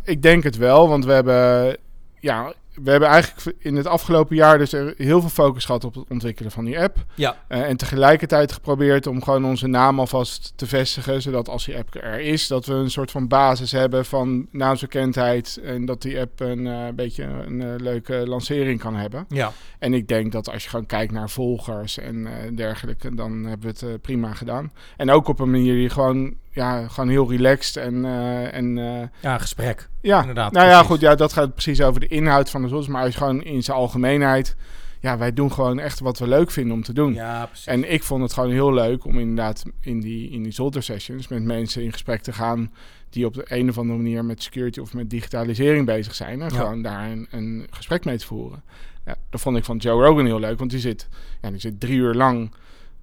[0.03, 1.77] ik denk het wel, want we hebben,
[2.19, 5.95] ja, we hebben eigenlijk in het afgelopen jaar dus er heel veel focus gehad op
[5.95, 7.05] het ontwikkelen van die app.
[7.15, 7.35] Ja.
[7.47, 11.95] Eh, en tegelijkertijd geprobeerd om gewoon onze naam alvast te vestigen, zodat als die app
[11.95, 16.39] er is, dat we een soort van basis hebben van naamsbekendheid en dat die app
[16.39, 19.25] een eh, beetje een eh, leuke lancering kan hebben.
[19.29, 19.51] Ja.
[19.79, 23.85] En ik denk dat als je gewoon kijkt naar volgers en dergelijke, dan hebben we
[23.85, 24.71] het prima gedaan.
[24.97, 28.05] En ook op een manier die gewoon, ja, gewoon heel relaxed en,
[28.51, 28.75] en
[29.21, 29.89] Ja, gesprek.
[30.01, 33.11] ja, Inderdaad, nou ja, goed, ja, dat gaat precies over de inhoud van maar je
[33.11, 34.55] gewoon in zijn algemeenheid,
[34.99, 37.13] ja, wij doen gewoon echt wat we leuk vinden om te doen.
[37.13, 37.65] Ja, precies.
[37.67, 41.27] En ik vond het gewoon heel leuk om inderdaad in die, in die zolder sessions
[41.27, 42.71] met mensen in gesprek te gaan
[43.09, 46.41] die op de een of andere manier met security of met digitalisering bezig zijn.
[46.41, 46.55] En Ja.
[46.59, 48.63] gewoon daar een, een gesprek mee te voeren.
[49.05, 51.07] Ja, dat vond ik van Joe Rogan heel leuk, want die zit,
[51.41, 52.51] ja, die zit drie uur lang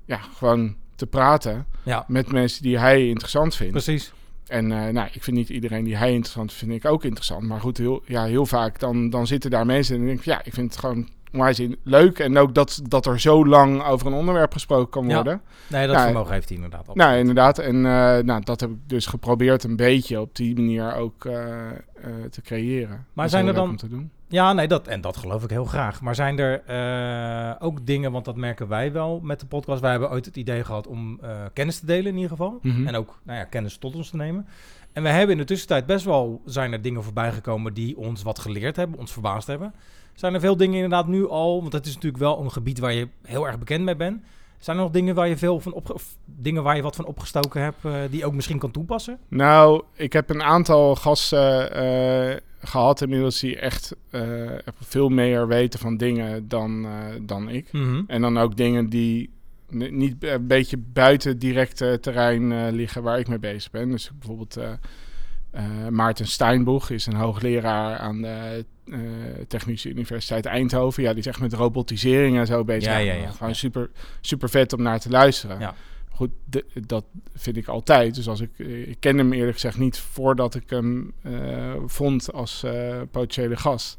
[0.05, 3.73] ja, gewoon te praten ja, met mensen die hij interessant vindt.
[3.73, 4.13] precies.
[4.51, 7.43] En eh, nou, ik vind niet iedereen die hij interessant vindt, vind ik ook interessant.
[7.43, 10.41] Maar goed, heel, ja, heel vaak dan, dan zitten daar mensen en denk ik, ja,
[10.45, 12.19] ik vind het gewoon onwijs in- leuk.
[12.19, 15.15] En ook dat, dat er zo lang over een onderwerp gesproken kan Ja.
[15.15, 15.41] worden.
[15.67, 16.89] Nee, dat Ja, vermogen heeft hij inderdaad.
[16.89, 16.95] al.
[16.95, 17.59] Nou, inderdaad.
[17.59, 21.35] En eh, nou, dat heb ik dus geprobeerd een beetje op die manier ook eh,
[22.31, 23.07] te creëren.
[23.15, 23.79] Dat is zijn er dan-.
[24.31, 26.01] Ja, nee, dat, en dat geloof ik heel graag.
[26.01, 29.81] Maar zijn er eh, ook dingen, want dat merken wij wel met de podcast.
[29.81, 32.59] Wij hebben ooit het idee gehad om eh, kennis te delen in ieder geval.
[32.63, 32.87] Mhm.
[32.87, 34.47] En ook nou ja, kennis tot ons te nemen.
[34.93, 38.23] En we hebben in de tussentijd best wel, zijn er dingen voorbij gekomen die ons
[38.23, 39.75] wat geleerd hebben, ons verbaasd hebben.
[40.15, 42.93] Zijn er veel dingen inderdaad nu al, want het is natuurlijk wel een gebied waar
[42.93, 44.23] je heel erg bekend mee bent.
[44.61, 47.05] Zijn er nog dingen waar je veel van opge- of dingen waar je wat van
[47.05, 49.19] opgestoken hebt, eh, die je ook misschien kan toepassen?
[49.29, 54.23] Nou, ik heb een aantal gasten eh, gehad inmiddels die echt eh,
[54.81, 56.87] veel meer weten van dingen dan,
[57.23, 57.69] dan ik.
[58.07, 59.31] En dan ook dingen die
[59.69, 63.91] niet een beetje buiten directe terrein liggen waar ik mee bezig ben.
[63.91, 64.59] Dus bijvoorbeeld
[65.91, 68.65] Maarten Steinboeg is een hoogleraar aan de
[69.49, 71.03] Technische Universiteit Eindhoven.
[71.03, 72.93] Ja, die is echt met robotisering en zo bezig.
[72.93, 73.31] Ja, ja, ja.
[73.31, 75.59] Gewoon super, super vet om naar te luisteren.
[75.61, 75.75] Ja.
[76.11, 78.15] Goed, de- dat vind ik altijd.
[78.15, 82.33] Dus als ik, eh, ik ken hem eerlijk gezegd niet voordat ik hem eh, vond
[82.33, 83.97] als eh, potentiële gast.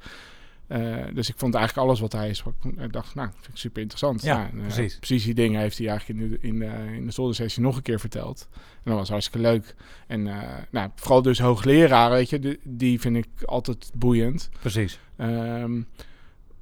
[0.71, 2.53] Eh, dus ik vond eigenlijk alles wat hij sprak.
[2.77, 4.21] Ik dacht, nou, vind ik super interessant.
[4.21, 4.97] Ja, Nou, eh, precies.
[4.97, 7.81] precies die dingen heeft hij eigenlijk in de, in de, in de zoldersessie nog een
[7.81, 8.47] keer verteld.
[8.53, 9.75] En dat was hartstikke leuk.
[10.07, 14.49] En eh, nou, vooral dus hoogleraren, weet je, die, die vind ik altijd boeiend.
[14.59, 14.99] Precies.
[15.17, 15.81] Ehm,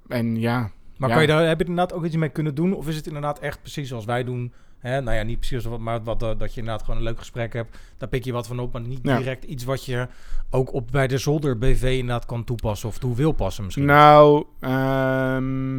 [0.08, 1.16] en ja, Maar Ja.
[1.16, 2.74] kan je daar, heb je er inderdaad ook iets mee kunnen doen?
[2.74, 4.54] Of is het inderdaad echt precies zoals wij doen?
[4.80, 5.02] Hè?
[5.02, 7.54] Nou ja, niet precies zoals, maar wat, eh, dat je inderdaad gewoon een leuk gesprek
[7.54, 7.78] hebt.
[7.98, 9.18] Daar pik je wat van op, maar niet Ja.
[9.18, 10.08] direct iets wat je
[10.50, 12.90] ook op bij de zolder BV inderdaad kan toepassen.
[12.90, 13.86] Of toe wil passen misschien.
[13.86, 15.76] Nou, ehm,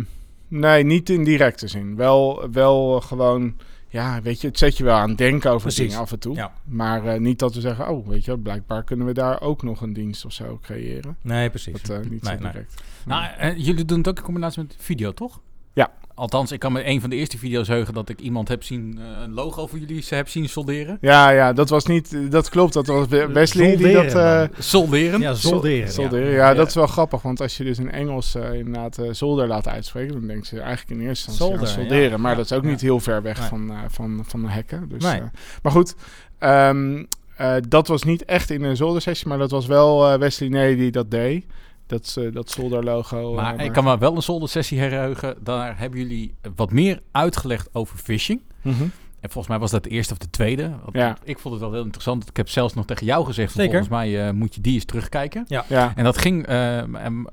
[0.49, 1.97] nee, niet in directe zin.
[1.97, 3.55] Wel, wel gewoon,
[3.89, 5.87] ja, weet je, het zet je wel aan denken over Precies.
[5.87, 6.35] dingen af en toe.
[6.35, 6.53] Ja.
[6.65, 9.81] Maar eh, niet dat we zeggen, oh, weet je, blijkbaar kunnen we daar ook nog
[9.81, 11.17] een dienst of zo creëren.
[11.23, 11.83] Nee, precies.
[11.83, 12.53] Dat eh, niet Nee, zo nee.
[12.53, 12.83] direct.
[13.07, 15.41] Nou, jullie doen het ook in combinatie met video, toch?
[15.73, 15.91] Ja.
[16.15, 18.99] Althans, ik kan me een van de eerste video's heugen dat ik iemand heb zien,
[18.99, 20.99] eh, een logo voor jullie heb zien solderen.
[21.01, 22.73] Ja, ja, dat was niet, dat klopt.
[22.73, 24.11] Dat was We- Wesley die dat...
[24.11, 25.21] Solderen, eh, Solderen?
[25.21, 25.93] Ja, zolderen.
[25.93, 26.31] Sol- solderen.
[26.33, 29.47] Ja, dat is wel grappig, want als je dus in Engels eh, inderdaad eh, zolder
[29.47, 32.11] laat uitspreken, dan denken ze eigenlijk in eerste instantie aan solderen.
[32.11, 32.17] ja.
[32.17, 32.37] Maar Ja.
[32.37, 32.69] dat is ook Ja.
[32.71, 33.49] niet heel ver weg Nee.
[33.49, 34.89] van, eh, van, van de hekken.
[34.89, 35.21] Dus, Nee.
[35.21, 35.27] eh,
[35.63, 35.95] maar goed,
[36.39, 37.05] ehm,
[37.37, 40.77] eh, dat was niet echt in een zoldersessie, maar dat was wel eh, Wesley Nee
[40.77, 41.45] die dat deed.
[41.91, 43.35] Dat, eh, dat zolderlogo.
[43.35, 45.37] Maar eh, ik kan me wel een zoldersessie herinneren.
[45.43, 48.43] Daar hebben jullie wat meer uitgelegd over phishing.
[48.63, 48.83] Mhm.
[49.21, 50.69] En volgens mij was dat de eerste of de tweede.
[50.69, 51.17] Want Ja.
[51.25, 52.29] Ik vond het wel heel interessant.
[52.29, 53.53] Ik heb zelfs nog tegen jou gezegd.
[53.53, 53.65] van.
[53.65, 55.45] Volgens mij eh, moet je die eens terugkijken.
[55.49, 56.83] Ja, En dat ging eh,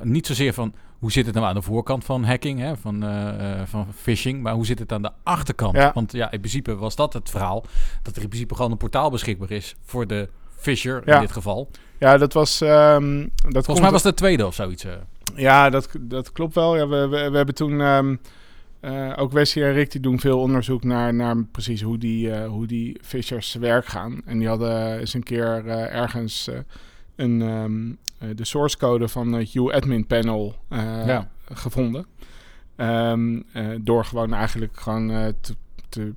[0.03, 3.61] niet zozeer van hoe zit het nou aan de voorkant van hacking, hè, van, eh,
[3.61, 5.75] eh, van phishing, maar hoe zit het aan de achterkant?
[5.75, 5.91] Ja.
[5.93, 7.63] Want ja, in principe was dat het verhaal,
[8.01, 11.15] dat er in principe gewoon een portaal beschikbaar is voor de fisher Ja.
[11.15, 11.69] in dit geval.
[11.99, 12.61] Ja, dat was...
[12.61, 14.83] ehm, dat Volgens mij was het de tweede of zoiets.
[14.83, 14.93] eh.
[15.35, 16.75] Ja, dat, dat klopt wel.
[16.77, 17.81] Ja, we, we, we hebben toen...
[17.81, 18.15] ehm,
[18.79, 22.47] eh, ook Wesley en Rick die doen veel onderzoek naar, naar precies hoe die, eh,
[22.47, 24.21] hoe die fishers te werk gaan.
[24.25, 26.49] En die hadden eens een keer ergens
[27.15, 27.89] een, ehm,
[28.29, 31.29] eh, de source code van het U-admin panel Ja.
[31.53, 32.05] gevonden.
[33.81, 35.07] Door gewoon eigenlijk gewoon
[35.41, 35.55] te,
[35.89, 36.13] te,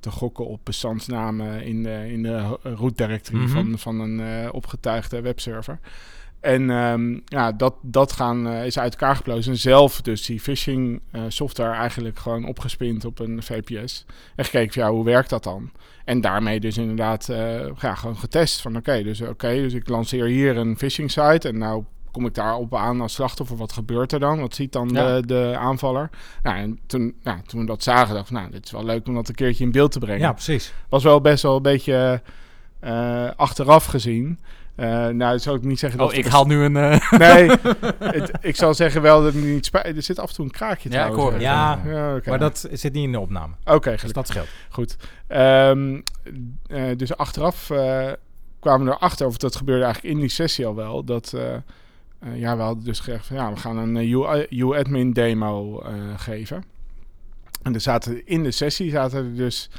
[0.00, 3.48] te gokken op bestandsnamen in de, in de ho- root directory Mhm.
[3.52, 5.78] van, van een eh, opgetuigde webserver.
[6.40, 9.52] En ehm, ja, dat, dat gaan, eh, is uit elkaar geplozen.
[9.52, 14.04] En zelf dus die phishing eh, software eigenlijk gewoon opgespind op een VPS.
[14.36, 15.70] En gekeken van ja, hoe werkt dat dan?
[16.04, 20.24] En daarmee dus inderdaad eh, ja, gewoon getest van oké, dus oké, dus ik lanceer
[20.24, 23.56] hier een phishing site en nou kom ik daarop aan als slachtoffer.
[23.56, 24.40] Wat gebeurt er dan?
[24.40, 25.20] Wat ziet dan Ja.
[25.20, 26.10] de, de aanvaller?
[26.42, 29.06] Nou, en toen, nou, toen we dat zagen, dachten we, nou, dit is wel leuk
[29.06, 30.72] om dat een keertje in beeld te brengen Ja, precies.
[30.88, 32.22] was wel best wel een beetje
[32.80, 34.38] eh, achteraf gezien.
[34.74, 36.08] Eh nou, zou ik niet zeggen dat...
[36.10, 36.76] Oh, ik haal nu een...
[36.76, 37.50] eh, Nee,
[37.98, 39.96] het, ik zal zeggen wel dat het niet spijt.
[39.96, 41.22] Er zit af en toe een kraakje Ja, ik trouwens.
[41.22, 41.86] hoor het.
[41.86, 42.22] eh.
[42.24, 42.30] Ja.
[42.30, 43.54] Maar dat zit niet in de opname.
[43.64, 44.12] Oké, Dus gelukkig.
[44.12, 44.48] dat scheelt.
[44.68, 44.96] Goed.
[45.26, 46.00] Ehm,
[46.66, 47.66] eh, dus achteraf
[48.60, 51.34] kwamen we erachter, of dat gebeurde eigenlijk in die sessie al wel, dat...
[52.22, 55.92] eh, ja, we hadden dus gezegd van ja, we gaan een eh, U-admin demo eh,
[56.16, 56.64] geven.
[57.62, 59.70] En er zaten in de sessie zaten er dus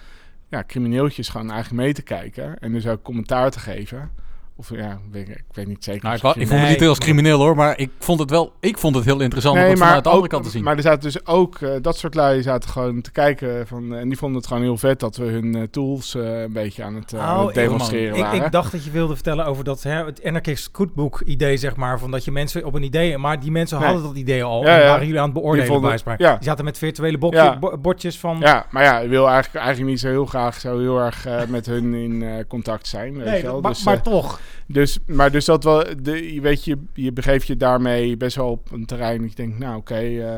[0.48, 2.60] ja, crimineeltjes gewoon eigenlijk mee te kijken.
[2.60, 4.12] En dus ook commentaar te geven.
[4.56, 6.04] Of ja, weet ik, ik weet niet zeker.
[6.04, 8.54] nou, ik, ik vond het niet heel als crimineel hoor, maar ik vond het wel,
[8.60, 10.64] ik vond het heel interessant om het vanuit de andere kant te zien.
[10.64, 13.68] Maar er zaten dus ook, eh, dat soort lui zaten gewoon te kijken.
[13.68, 16.54] Van, en die vonden het gewoon heel vet dat we hun eh, tools eh, een
[16.54, 18.44] beetje aan het, eh, aan Oh, het ik- demonstreren Ik, waren.
[18.46, 22.00] ik dacht dat je wilde vertellen over dat hè, het anarchist cookbook idee, zeg maar.
[22.00, 23.18] Van dat je mensen op een idee...
[23.18, 23.88] Maar die mensen Nee.
[23.88, 24.64] hadden dat idee al.
[24.64, 24.88] Ja, en ja.
[24.88, 26.36] waren jullie aan het beoordelen Die vonden- bij ja.
[26.36, 27.60] Die zaten met virtuele bokje, Ja.
[27.60, 28.38] bo- bordjes van...
[28.40, 31.42] ja, maar ja, ik wil eigenlijk, eigenlijk niet zo heel graag zo heel erg eh,
[31.48, 33.14] met hun in eh, contact zijn.
[33.18, 33.62] Weet Nee, wel?
[33.62, 34.40] maar, dus, maar eh, toch.
[34.68, 38.50] Dus, maar dus dat wel, de, je weet je, je begeeft je daarmee best wel
[38.50, 40.36] op een terrein dat je denkt, nou oké, eh,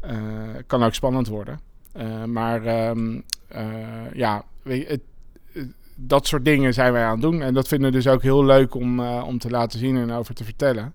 [0.00, 0.16] eh,
[0.66, 1.60] kan ook spannend worden.
[1.92, 5.00] Eh, maar ehm, eh, ja, weet je, het,
[5.94, 7.42] dat soort dingen zijn wij aan het doen.
[7.42, 10.34] En dat vinden we dus ook heel leuk om, om te laten zien en over
[10.34, 10.94] te vertellen.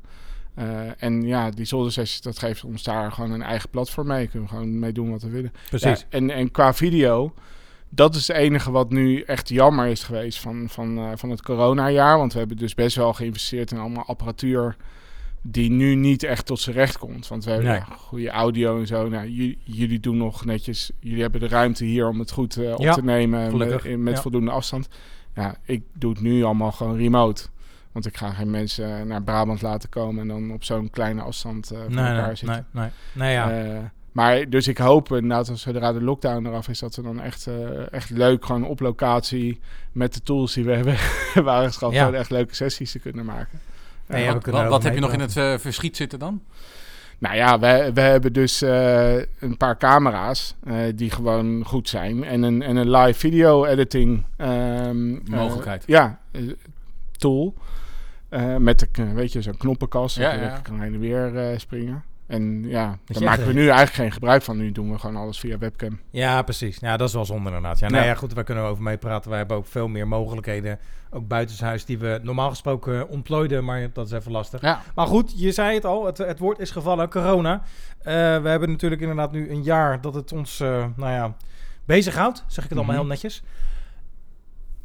[0.97, 4.27] En ja, die zoldersessies, dat geeft ons daar gewoon een eigen platform mee.
[4.27, 5.51] Kunnen we gewoon mee doen wat we willen.
[5.69, 5.99] Precies.
[5.99, 7.33] Ja, en, en qua video,
[7.95, 11.41] dat is het enige wat nu echt jammer is geweest van, van, eh, van het
[11.41, 12.17] coronajaar.
[12.17, 14.75] Want we hebben dus best wel geïnvesteerd in allemaal apparatuur
[15.41, 17.27] die nu niet echt tot zijn recht komt.
[17.27, 17.77] Want we hebben Nee.
[17.79, 19.09] ja, goede audio en zo.
[19.09, 22.71] Nou, jullie, jullie doen nog netjes, jullie hebben de ruimte hier om het goed eh,
[22.73, 23.97] op Ja, te nemen met, gelukkig.
[23.97, 24.21] met Ja.
[24.21, 24.87] voldoende afstand.
[25.35, 27.43] Ja, ik doe het nu allemaal gewoon remote.
[27.91, 31.71] Want ik ga geen mensen naar Brabant laten komen en dan op zo'n kleine afstand
[31.71, 32.65] eh, van Nee, elkaar nee, zitten.
[32.71, 33.27] nee, nee.
[33.27, 33.91] Nee, ja.
[34.15, 37.21] Eh, maar dus ik hoop inderdaad, als zodra de lockdown eraf is, dat we dan
[37.21, 39.59] echt, eh, echt leuk gewoon op locatie
[39.91, 40.95] met de tools die we hebben,
[41.33, 42.03] hebben aangeschaft, Ja.
[42.05, 43.59] gewoon echt leuke sessies te kunnen maken.
[44.07, 46.41] Nee, ja, we wat wat, heb je nog in het eh, verschiet zitten dan?
[47.17, 52.23] Nou ja, we, we hebben dus eh, een paar camera's eh, die gewoon goed zijn.
[52.23, 55.83] En een, en een live video editing ehm, eh, Mogelijkheid.
[55.87, 56.41] ja, eh,
[57.17, 57.53] tool.
[58.29, 60.17] Eh, met de, weet je, zo'n knoppenkast.
[60.17, 62.03] Ja, kan heen en weer eh, springen.
[62.27, 64.57] En ja, daar maken we nu eigenlijk geen gebruik van.
[64.57, 65.99] Nu doen we gewoon alles via webcam.
[66.09, 66.77] Ja, precies.
[66.79, 67.79] Ja, dat is wel zonde inderdaad.
[67.79, 68.09] Ja, nou Ja.
[68.09, 69.29] ja, goed, daar kunnen we over meepraten.
[69.29, 74.05] Wij hebben ook veel meer mogelijkheden, ook buitenshuis, die we normaal gesproken ontplooiden, maar dat
[74.05, 74.61] is even lastig.
[74.61, 74.81] Ja.
[74.95, 77.61] Maar goed, je zei het al, het, het woord is gevallen, corona.
[77.99, 81.35] Eh, we hebben natuurlijk inderdaad nu een jaar dat het ons, eh, nou ja,
[81.85, 82.43] bezighoudt.
[82.47, 83.03] Zeg ik het allemaal Mhm.
[83.03, 83.43] heel netjes.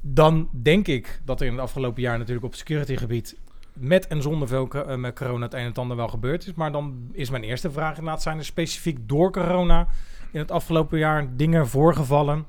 [0.00, 3.37] Dan denk ik dat er in het afgelopen jaar natuurlijk op security gebied
[3.81, 6.55] met en zonder eh, corona het een en ander wel gebeurd is.
[6.55, 9.87] Maar dan is mijn eerste vraag inderdaad, zijn er specifiek door corona
[10.33, 12.45] in het afgelopen jaar dingen voorgevallen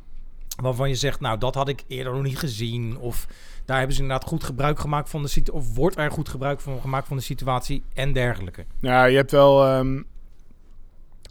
[0.61, 3.27] waarvan je zegt, nou dat had ik eerder nog niet gezien of
[3.65, 6.59] daar hebben ze inderdaad goed gebruik gemaakt van de situatie of wordt er goed gebruik
[6.59, 8.65] van gemaakt van de situatie en dergelijke.
[8.79, 9.65] Nou, je hebt wel.
[9.65, 10.01] ehm,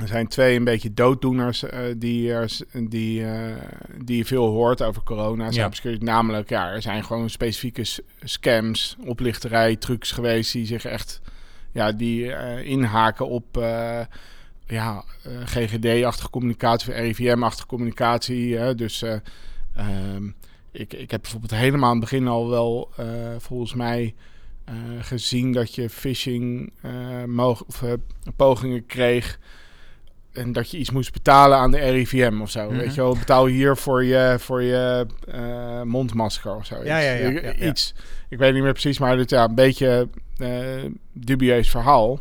[0.00, 2.32] er zijn twee een beetje dooddoeners eh, die,
[2.88, 3.56] die, eh,
[4.04, 5.50] die je veel hoort over corona.
[5.50, 6.04] Cybersecurity.
[6.04, 7.84] Namelijk, ja, er zijn gewoon specifieke
[8.22, 11.20] scams, oplichterij, trucs geweest die zich echt
[11.72, 13.58] ja, die, eh, inhaken op
[14.66, 15.04] ja,
[15.44, 18.74] GGD-achtige communicatie of RIVM-achtige communicatie.
[18.74, 19.16] dus eh,
[19.74, 20.26] ehm,
[20.70, 22.90] ik, ik heb bijvoorbeeld helemaal aan het begin al wel
[23.38, 24.14] volgens mij
[25.00, 26.72] gezien dat je phishing
[27.36, 27.84] of,
[28.36, 29.38] pogingen kreeg.
[30.32, 32.66] En dat je iets moest betalen aan de RIVM of zo.
[32.66, 32.76] Mhm.
[32.76, 36.74] Weet je wel, betaal hier voor je, voor je eh, mondmasker of zo.
[36.84, 37.68] Ja, ja, ja, Ik- ja, ja.
[37.70, 37.94] Iets.
[38.28, 40.48] Ik weet niet meer precies, maar het ja, een beetje eh,
[41.12, 42.20] dubieus verhaal.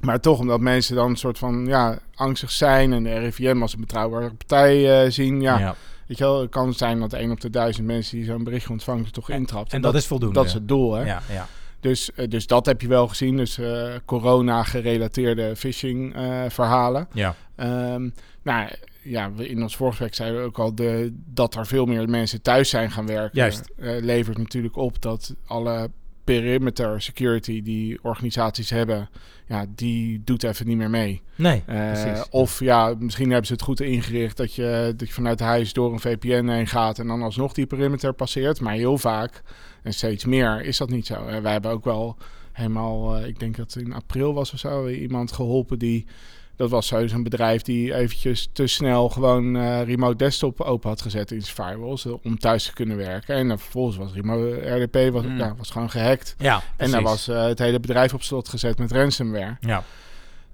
[0.00, 3.72] Maar toch, omdat mensen dan een soort van ja, angstig zijn en de RIVM als
[3.74, 5.40] een betrouwbare partij eh, zien.
[5.40, 5.74] Ja, Ja.
[6.06, 8.70] weet je wel, het kan zijn dat één op de duizend mensen die zo'n berichtje
[8.70, 9.72] ontvangt er toch intrapt.
[9.72, 10.34] En dat is voldoende.
[10.34, 11.04] Dat is het doel, hè?
[11.04, 11.46] Ja, ja.
[11.80, 13.36] Dus, eh, dus dat heb je wel gezien.
[13.36, 17.08] Dus eh, corona-gerelateerde phishing-verhalen.
[17.12, 17.34] ja.
[17.56, 18.08] Ehm,
[18.42, 18.68] nou
[19.02, 22.42] ja, in ons vorige gesprek zeiden we ook al de, dat er veel meer mensen
[22.42, 23.38] thuis zijn gaan werken.
[23.38, 23.70] Juist.
[23.76, 25.90] eh, levert natuurlijk op dat alle
[26.34, 29.08] perimeter security die organisaties hebben,
[29.46, 31.22] ja, die doet even niet meer mee.
[31.34, 35.40] Nee, Eh, of ja, misschien hebben ze het goed ingericht dat je, dat je vanuit
[35.40, 38.60] huis door een VPN heen gaat en dan alsnog die perimeter passeert.
[38.60, 39.42] Maar heel vaak
[39.82, 41.26] en steeds meer is dat niet zo.
[41.26, 42.16] Eh, wij hebben ook wel
[42.52, 46.06] helemaal, eh, ik denk dat het in april was of zo, iemand geholpen die,
[46.58, 51.00] dat was zo zo'n bedrijf die eventjes te snel gewoon eh, remote desktop open had
[51.02, 53.34] gezet in zijn firewalls eh, om thuis te kunnen werken.
[53.36, 55.38] En dan vervolgens was remote RDP was, Mm.
[55.38, 56.34] ja, was gewoon gehackt.
[56.38, 59.56] ja, En dan was eh, het hele bedrijf op slot gezet met ransomware.
[59.60, 59.82] Ja.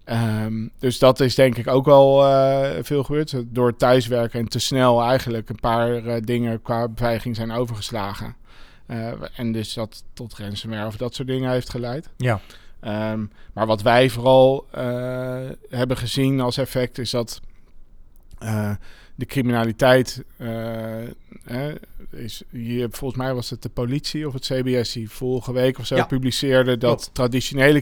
[0.05, 3.35] Ehm, dus dat is denk ik ook wel eh, veel gebeurd.
[3.47, 8.37] Door thuiswerken en te snel eigenlijk een paar eh, dingen qua beveiliging zijn overgeslagen.
[8.87, 12.09] Eh, en dus dat tot ransomware of dat soort dingen heeft geleid.
[12.17, 12.41] Ja.
[12.85, 17.41] Ehm, maar wat wij vooral eh, hebben gezien als effect is dat
[18.39, 18.71] eh,
[19.15, 21.69] de criminaliteit eh,
[22.11, 25.87] is hier volgens mij was het de politie of het CBS die vorige week of
[25.87, 26.05] zo Ja.
[26.05, 27.15] publiceerde dat Klopt.
[27.15, 27.81] traditionele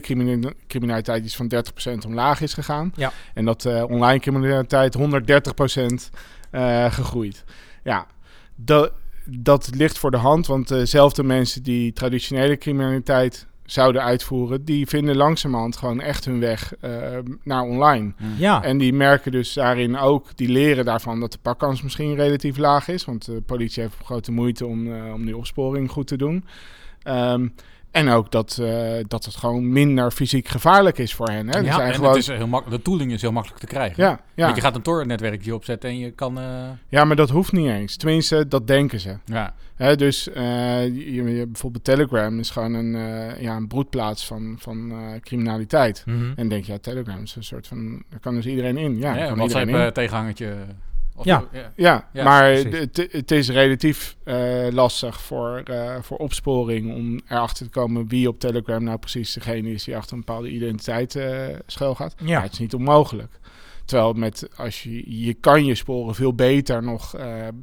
[0.67, 3.11] criminaliteit iets van 30% omlaag is gegaan Ja.
[3.33, 6.09] en dat online criminaliteit 130%
[6.51, 7.43] eh gegroeid.
[7.83, 8.07] Ja,
[8.55, 8.91] dat,
[9.25, 15.15] dat ligt voor de hand, want dezelfde mensen die traditionele criminaliteit zouden uitvoeren, die vinden
[15.15, 16.91] langzamerhand gewoon echt hun weg eh,
[17.43, 18.13] naar online.
[18.37, 18.63] Ja.
[18.63, 22.87] En die merken dus daarin ook, die leren daarvan dat de pakkans misschien relatief laag
[22.87, 23.05] is.
[23.05, 26.45] Want de politie heeft grote moeite om, eh, om die opsporing goed te doen.
[27.03, 27.47] Ehm,
[27.93, 31.47] en ook dat, eh, dat het gewoon minder fysiek gevaarlijk is voor hen.
[31.49, 31.59] Hè?
[31.59, 34.03] Ja, zijn en gewoon, het is heel mak- de tooling is heel makkelijk te krijgen.
[34.03, 34.43] ja, ja.
[34.43, 36.37] Want je gaat een torrentnetwerkje opzetten en je kan...
[36.39, 36.45] eh,
[36.87, 37.95] ja, maar dat hoeft niet eens.
[37.95, 39.17] Tenminste, dat denken ze.
[39.25, 39.53] ja.
[39.75, 42.91] Hè, dus eh, je, je- bijvoorbeeld Telegram is gewoon een,
[43.39, 46.03] ja, een broedplaats van, van criminaliteit.
[46.05, 46.31] Mhm.
[46.35, 48.03] En denk je, ja, Telegram is een soort van...
[48.09, 48.97] Daar kan dus iedereen in.
[48.97, 49.37] Ja, Ja, een kan
[51.15, 51.43] Of, Ja.
[51.51, 51.71] ja.
[51.75, 57.65] Ja, Ja, maar het, het is relatief eh, lastig voor, eh, voor opsporing om erachter
[57.65, 61.47] te komen wie op Telegram nou precies degene is die achter een bepaalde identiteit eh
[61.65, 62.15] schuil gaat.
[62.23, 62.41] Ja.
[62.41, 63.39] het is niet onmogelijk.
[63.85, 67.53] Terwijl met als je, je kan je sporen veel beter nog eh, eh,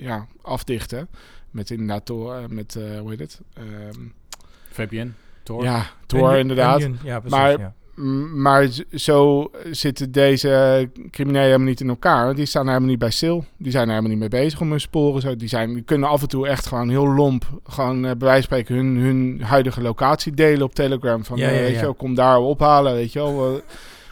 [0.00, 1.08] ja, afdichten.
[1.50, 3.40] Met inderdaad eh, met, eh, hoe heet het?
[3.54, 4.00] Ehm,
[4.70, 5.62] VPN, Tor.
[5.64, 6.76] ja, Tor inderdaad.
[6.76, 7.38] Onion, Ja, precies.
[7.38, 7.72] Maar-
[8.34, 12.34] Maar zo zitten deze criminelen helemaal niet in elkaar.
[12.34, 13.44] Die staan er helemaal niet bij stil.
[13.56, 15.20] Die zijn er helemaal niet mee bezig om hun sporen.
[15.20, 15.36] Zo.
[15.36, 17.60] Die, zijn, die kunnen af en toe echt gewoon heel lomp...
[17.64, 21.24] gewoon eh, bij wijze van spreken hun, hun huidige locatie delen op Telegram.
[21.24, 21.76] Van, Ja, eh, ja, weet ja.
[21.78, 23.60] je wel, kom daar ophalen, weet je wel.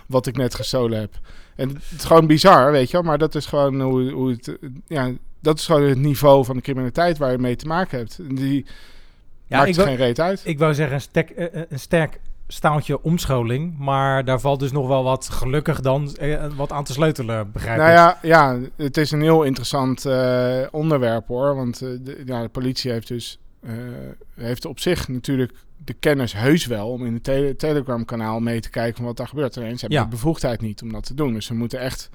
[0.06, 1.10] wat ik net gestolen heb.
[1.56, 3.02] En het is gewoon bizar, weet je wel.
[3.06, 4.56] Maar dat is gewoon hoe, hoe het...
[4.86, 8.18] ja, dat is gewoon het niveau van de criminaliteit waar je mee te maken hebt.
[8.36, 8.66] Die
[9.46, 10.40] Ja, maakt ik wou- geen reet uit.
[10.44, 12.18] Ik wou zeggen een, eh, een sterk
[12.48, 13.78] staaltje omscholing.
[13.78, 17.78] Maar daar valt dus nog wel wat gelukkig dan eh, wat aan te sleutelen, begrijp
[17.78, 17.96] Nou ik.
[17.96, 21.54] ja, ja, het is een heel interessant eh, onderwerp hoor.
[21.54, 23.38] Want eh, de, ja, de politie heeft dus
[24.34, 25.52] heeft op zich natuurlijk
[25.84, 29.28] de kennis heus wel om in het tele- Telegram-kanaal mee te kijken van wat daar
[29.28, 29.56] gebeurt.
[29.56, 30.04] Alleen ze hebben Ja.
[30.04, 31.32] de bevoegdheid niet om dat te doen.
[31.32, 32.10] Dus ze moeten echt.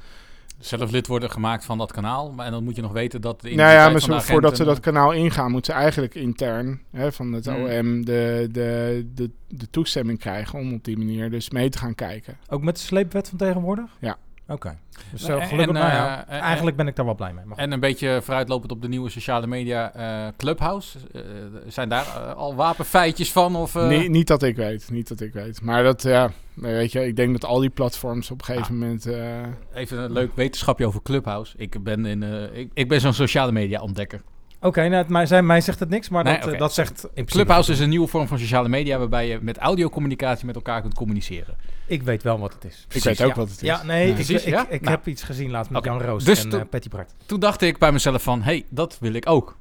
[0.66, 2.32] Zelf lid worden gemaakt van dat kanaal.
[2.32, 4.32] Maar en dan moet je nog weten dat de nou ja, maar van de zo,
[4.32, 7.64] voordat ze dat kanaal ingaan, moeten ze eigenlijk intern hè, van het Hmm.
[7.64, 11.96] OM de, de, de, de toestemming krijgen om op die manier dus mee te gaan
[11.96, 12.38] kijken.
[12.50, 13.98] Ook met de sleepwet van tegenwoordig?
[14.00, 14.18] Ja.
[14.48, 14.78] Oké.
[15.12, 17.34] Dus En- zo gelukkig, en, nou ja, eh, en- eigenlijk ben ik daar wel blij
[17.34, 17.46] mee.
[17.46, 17.58] Maar.
[17.58, 20.98] En een beetje vooruitlopend op de nieuwe sociale media eh, Clubhouse.
[21.14, 21.22] Eh,
[21.68, 23.56] zijn daar eh, al wapenfeitjes van?
[23.56, 25.62] Of, eh, Nee, niet dat ik weet, niet dat ik weet.
[25.62, 29.06] Maar dat, ja, weet je, ik denk dat al die platforms op een gegeven moment...
[29.06, 29.42] eh,
[29.74, 31.54] Even een leuk wetenschapje over Clubhouse.
[31.58, 34.22] Ik ben, in, eh, ik, ik ben zo'n sociale media ontdekker.
[34.64, 37.08] Oké, nou, het- mij, zij- mij zegt het niks, maar Nee, dat, eh, dat zegt...
[37.26, 40.94] Clubhouse is een nieuwe vorm van sociale media waarbij je met audiocommunicatie met elkaar kunt
[40.94, 41.56] communiceren.
[41.86, 42.86] Ik weet wel wat het is.
[42.90, 43.36] ik weet ook ja.
[43.36, 43.68] wat het is.
[43.68, 44.08] Ja, nee, Ja.
[44.10, 44.68] ik, Precies, ik, ja?
[44.70, 44.96] ik Nou.
[44.96, 45.84] heb iets gezien laatst met.
[45.86, 47.14] Jan Roos Dus en toen- eh, Patty Bart.
[47.26, 49.58] Toen dacht ik bij mezelf van, hey, dat wil ik ook.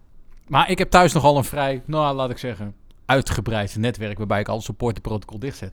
[0.48, 2.74] Maar ik heb thuis nogal een vrij, nou laat ik zeggen,
[3.06, 5.72] uitgebreid netwerk waarbij ik al het supporterprotocol dichtzet.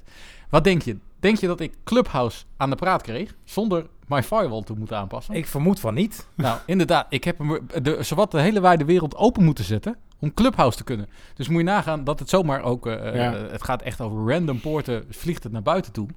[0.50, 0.98] Wat denk je?
[1.20, 5.34] Denk je dat ik Clubhouse aan de praat kreeg zonder mijn firewall te moeten aanpassen?
[5.36, 6.28] Ik vermoed van niet.
[6.36, 7.06] Nou, inderdaad.
[7.10, 10.84] Ik heb hem de, zowat de hele wijde wereld open moeten zetten om Clubhouse te
[10.84, 11.10] kunnen.
[11.34, 12.86] Dus moet je nagaan dat het zomaar ook...
[12.86, 12.96] Ja.
[12.96, 16.08] eh, het gaat echt over random poorten, vliegt het naar buiten toe.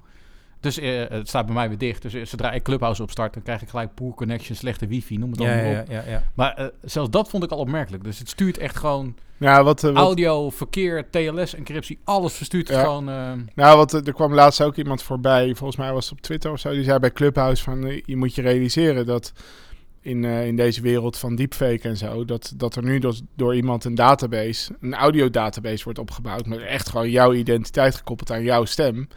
[0.63, 2.01] Dus eh, het staat bij mij weer dicht.
[2.01, 5.31] Dus eh, zodra ik Clubhouse opstart, dan krijg ik gelijk poor connection, slechte wifi, noem
[5.31, 5.87] het allemaal ja, op.
[5.87, 6.23] ja, ja, ja.
[6.33, 8.03] Maar eh, zelfs dat vond ik al opmerkelijk.
[8.03, 12.77] Dus het stuurt echt gewoon Ja, wat, wat, audio, verkeer, TLS, encryptie, alles verstuurt het
[12.77, 12.83] Ja.
[12.83, 13.05] gewoon.
[13.55, 16.59] nou, wat, er kwam laatst ook iemand voorbij, volgens mij was het op Twitter of
[16.59, 19.33] zo, die zei bij Clubhouse van, je moet je realiseren dat
[20.01, 23.85] in, in deze wereld van deepfake en zo, dat, dat er nu dus door iemand
[23.85, 29.07] een database, een audiodatabase wordt opgebouwd, met echt gewoon jouw identiteit gekoppeld aan jouw stem.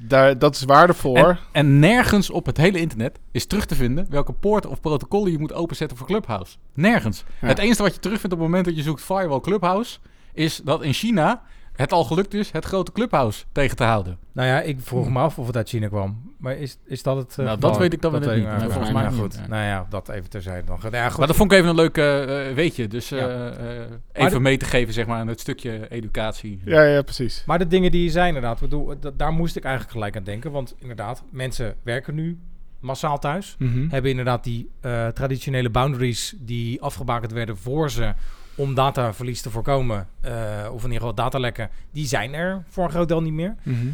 [0.00, 1.16] Daar, dat is waardevol.
[1.16, 5.32] En, en nergens op het hele internet is terug te vinden welke poorten of protocollen
[5.32, 6.56] je moet openzetten voor Clubhouse.
[6.74, 7.24] Nergens.
[7.40, 7.46] Ja.
[7.46, 9.98] Het enige wat je terugvindt op het moment dat je zoekt firewall Clubhouse,
[10.32, 11.42] is dat in China
[11.76, 14.18] het al gelukt is het grote Clubhouse tegen te houden.
[14.32, 16.32] Nou ja, ik vroeg me af of het uit China kwam.
[16.38, 17.38] Maar is, is dat het?
[17.38, 18.44] eh, Nou, dat weet ik dan weer weet niet.
[18.46, 19.22] Nee, nou, volgens mij Nou, niet.
[19.22, 19.48] goed.
[19.48, 20.78] Nou ja, dat even terzijde dan.
[20.90, 21.18] Ja, goed.
[21.18, 22.88] Maar dat vond ik even een leuk eh, eh, weetje.
[22.88, 23.50] Dus eh, Ja.
[23.50, 23.66] eh,
[24.12, 26.60] even de- mee te geven zeg maar, aan het stukje educatie.
[26.64, 27.42] Ja, ja, precies.
[27.46, 30.24] Maar de dingen die je zei inderdaad, bedoel, da- daar moest ik eigenlijk gelijk aan
[30.24, 30.50] denken.
[30.50, 32.38] Want inderdaad, mensen werken nu
[32.80, 33.56] massaal thuis.
[33.58, 33.88] Mhm.
[33.88, 38.12] Hebben inderdaad die eh, traditionele boundaries die afgebakend werden voor ze
[38.56, 40.08] om dataverlies te voorkomen.
[40.20, 40.32] eh,
[40.72, 43.54] of in ieder geval datalekken, die zijn er voor een groot deel niet meer.
[43.62, 43.86] Mhm.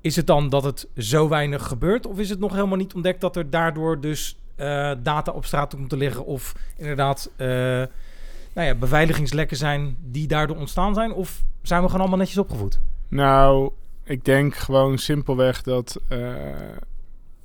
[0.00, 2.06] Is het dan dat het zo weinig gebeurt?
[2.06, 5.74] Of is het nog helemaal niet ontdekt dat er daardoor dus eh, data op straat
[5.74, 6.24] komt te liggen?
[6.24, 7.46] Of inderdaad eh,
[8.52, 11.12] nou ja, beveiligingslekken zijn die daardoor ontstaan zijn?
[11.12, 12.80] Of zijn we gewoon allemaal netjes opgevoed?
[13.08, 13.70] Nou,
[14.04, 16.00] ik denk gewoon simpelweg dat,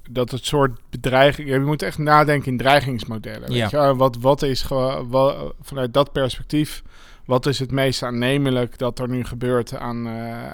[0.10, 1.50] dat het soort bedreiging...
[1.50, 3.52] Je moet echt nadenken in dreigingsmodellen.
[3.52, 3.68] Ja.
[3.72, 3.96] Je?
[3.96, 6.84] Wat, wat is gewoon, wa- vanuit dat perspectief...
[7.26, 10.54] Wat is het meest aannemelijk dat er nu gebeurt aan, eh, eh,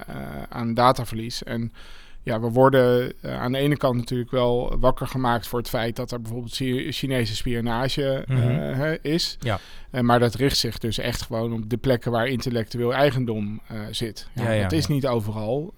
[0.50, 1.44] aan dataverlies?
[1.44, 1.74] En
[2.24, 5.96] ja, we worden eh, aan de ene kant natuurlijk wel wakker gemaakt voor het feit
[5.96, 8.96] dat er bijvoorbeeld Chi- Chinese spionage eh, Mhm.
[9.02, 9.38] is.
[9.40, 9.60] Ja.
[9.92, 14.28] Eh, maar dat richt zich dus echt gewoon op de plekken waar intellectueel eigendom zit.
[14.34, 14.94] Ja, Ja, ja, dat is ja.
[14.94, 15.74] niet overal.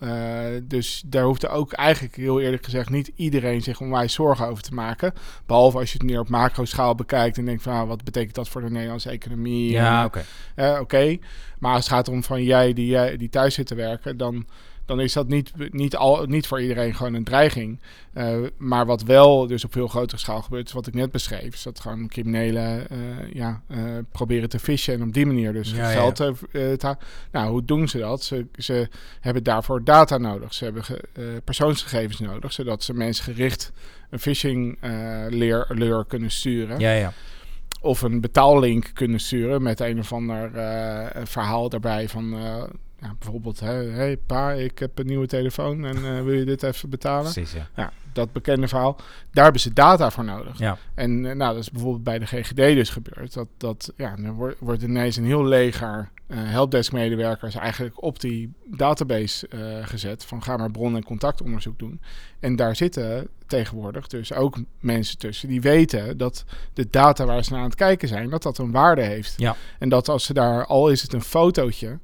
[0.63, 4.63] Dus daar hoeft er ook eigenlijk heel eerlijk gezegd niet iedereen zich onwijs zorgen over
[4.63, 5.13] te maken.
[5.45, 8.49] Behalve als je het meer op macro-schaal bekijkt en denkt van ah, wat betekent dat
[8.49, 9.77] voor de Nederlandse economie?
[9.77, 10.23] En, oké.
[10.80, 11.17] Oké,
[11.60, 14.45] maar als het gaat om van jij die, die thuis zit te werken, dan,
[14.86, 17.80] dan is dat niet, niet, al, niet voor iedereen gewoon een dreiging.
[18.13, 21.54] Eh, maar wat wel dus op veel grotere schaal gebeurt, is wat ik net beschreef,
[21.54, 22.98] is dat gewoon criminelen eh,
[23.34, 23.80] ja, eh,
[24.12, 26.98] proberen te fishen en op die manier dus Ja, ja, geld te,
[27.32, 28.24] Nou, hoe doen ze dat?
[28.24, 28.88] Ze, ze
[29.20, 30.54] hebben daarvoor data nodig.
[30.54, 33.72] Ze hebben ge- persoonsgegevens nodig, zodat ze mensgericht
[34.10, 34.78] een phishing
[35.30, 37.13] leer, lure kunnen sturen Ja, ja.
[37.82, 40.52] of een betaallink kunnen sturen met een of ander
[41.24, 42.36] verhaal daarbij van
[43.02, 46.64] ja, bijvoorbeeld, hé hey, pa, ik heb een nieuwe telefoon en eh, wil je dit
[46.64, 47.32] even betalen?
[47.32, 47.68] Precies, ja.
[47.76, 48.96] Ja, dat bekende verhaal.
[49.32, 50.58] Daar hebben ze data voor nodig.
[50.58, 53.34] Ja, En eh, nou, dat is bijvoorbeeld bij de GGD dus gebeurd.
[53.34, 58.20] Dat, dat ja, er wordt, wordt ineens een heel leger eh helpdesk medewerkers eigenlijk op
[58.20, 59.48] die database
[59.82, 60.26] gezet.
[60.26, 62.02] Van ga maar bron- en contactonderzoek doen.
[62.40, 67.52] En daar zitten tegenwoordig dus ook mensen tussen die weten dat de data waar ze
[67.52, 69.34] naar aan het kijken zijn, dat dat een waarde heeft.
[69.38, 69.56] Ja.
[69.80, 72.00] En dat als ze daar, al is het een fotootje,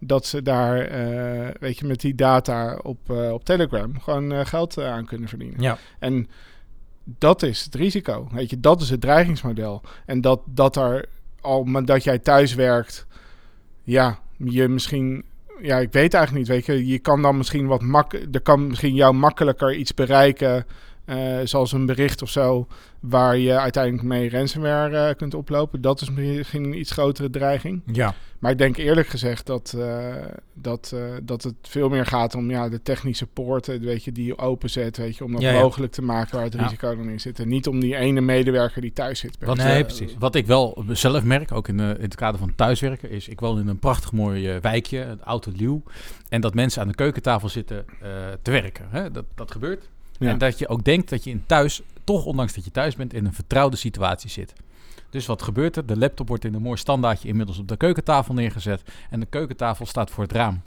[0.00, 4.46] dat ze daar, eh, weet je, met die data op, eh, op Telegram gewoon eh,
[4.46, 5.62] geld aan kunnen verdienen.
[5.62, 5.78] ja.
[5.98, 6.28] En
[7.04, 8.28] dat is het risico.
[8.32, 9.82] Weet je, dat is het dreigingsmodel.
[10.06, 11.08] En dat, dat er
[11.40, 13.06] al maar dat jij thuis werkt,
[13.82, 15.24] ja, je misschien,
[15.60, 16.56] ja, ik weet eigenlijk niet.
[16.56, 20.66] Weet je, je kan dan misschien wat mak, er kan misschien jou makkelijker iets bereiken,
[21.10, 22.66] eh, zoals een bericht of zo,
[23.00, 25.80] waar je uiteindelijk mee ransomware eh, kunt oplopen.
[25.80, 27.82] Dat is misschien een iets grotere dreiging.
[27.92, 28.14] ja.
[28.38, 30.14] Maar ik denk eerlijk gezegd dat, eh,
[30.54, 34.26] dat, eh, dat het veel meer gaat om ja, de technische poorten weet je, die
[34.26, 35.60] je openzet, weet je, om dat Ja, ja.
[35.60, 36.62] mogelijk te maken waar het Ja.
[36.62, 37.38] risico dan in zit.
[37.38, 39.36] En niet om die ene medewerker die thuis zit.
[39.40, 40.14] Wat, Nee, precies.
[40.18, 43.40] wat ik wel zelf merk, ook in, eh, in het kader van thuiswerken, is ik
[43.40, 45.82] woon in een prachtig mooi wijkje, het Oude Lieuw.
[46.28, 48.08] En dat mensen aan de keukentafel zitten eh,
[48.42, 48.86] te werken.
[48.90, 49.10] Hè?
[49.10, 49.88] Dat, dat gebeurt.
[50.20, 50.30] Ja.
[50.30, 53.14] En dat je ook denkt dat je in thuis, toch ondanks dat je thuis bent,
[53.14, 54.52] in een vertrouwde situatie zit.
[55.10, 55.86] Dus wat gebeurt er?
[55.86, 58.82] De laptop wordt in een mooi standaardje inmiddels op de keukentafel neergezet.
[59.10, 60.62] En de keukentafel staat voor het raam.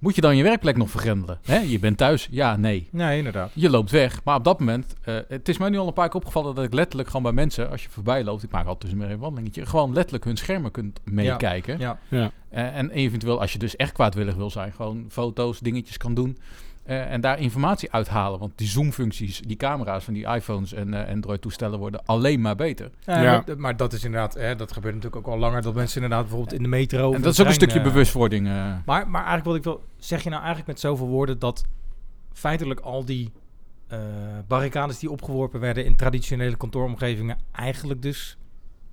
[0.00, 1.38] Moet je dan je werkplek nog vergrendelen?
[1.42, 1.58] Hè?
[1.58, 2.28] Je bent thuis?
[2.30, 2.88] Ja, nee.
[2.90, 3.50] Nee, inderdaad.
[3.54, 4.24] Je loopt weg.
[4.24, 6.64] Maar op dat moment, eh, het is mij nu al een paar keer opgevallen dat
[6.64, 9.66] ik letterlijk gewoon bij mensen, als je voorbij loopt, ik maak altijd tussendoor een wandelingetje,
[9.66, 11.78] gewoon letterlijk hun schermen kunt meekijken.
[11.78, 11.98] Ja.
[12.08, 12.30] Ja.
[12.48, 16.38] Eh, en eventueel, als je dus echt kwaadwillig wil zijn, gewoon foto's, dingetjes kan doen.
[16.90, 18.38] Eh, en daar informatie uithalen.
[18.38, 22.90] Want die zoomfuncties, die camera's van die iPhones en eh, Android-toestellen worden alleen maar beter.
[23.04, 23.42] Ja, Ja.
[23.46, 26.26] Maar, maar dat is inderdaad, hè, dat gebeurt natuurlijk ook al langer, dat mensen inderdaad
[26.26, 27.12] bijvoorbeeld in de metro...
[27.12, 28.46] en dat is ook een stukje eh, bewustwording.
[28.46, 28.52] eh.
[28.52, 31.64] Maar, maar eigenlijk wat ik wil, zeg je nou eigenlijk met zoveel woorden dat
[32.32, 33.32] feitelijk al die
[33.88, 33.98] eh
[34.46, 38.36] barricades die opgeworpen werden in traditionele kantooromgevingen eigenlijk dus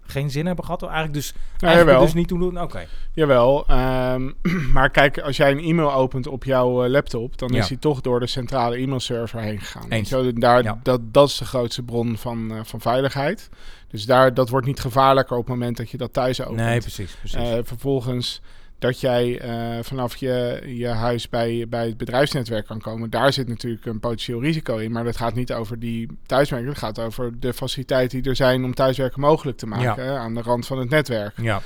[0.10, 0.82] geen zin hebben gehad?
[0.84, 2.62] Eigenlijk dus, Ja, eigenlijk dus niet toen doen?
[2.62, 2.86] Oké.
[3.14, 4.32] Jawel, ehm,
[4.74, 7.60] maar kijk, als jij een e-mail opent op jouw eh, laptop, dan Ja.
[7.60, 10.04] is hij toch door de centrale e-mailserver heen gegaan.
[10.04, 10.34] Je wel?
[10.34, 10.80] daar, Ja.
[10.84, 13.50] dat, dat is de grootste bron van, eh, van veiligheid.
[13.90, 16.58] Dus daar, dat wordt niet gevaarlijker op het moment dat je dat thuis opent.
[16.58, 17.16] Nee, precies.
[17.16, 17.38] precies.
[17.38, 18.42] Eh, vervolgens
[18.80, 23.10] dat jij eh, vanaf je, je huis bij, bij het bedrijfsnetwerk kan komen.
[23.10, 24.92] Daar zit natuurlijk een potentieel risico in.
[24.92, 26.68] Maar dat gaat niet over die thuiswerken.
[26.68, 30.04] Dat gaat over de faciliteiten die er zijn om thuiswerken mogelijk te maken.
[30.04, 30.18] Ja.
[30.18, 31.34] aan de rand van het netwerk.
[31.42, 31.62] ja.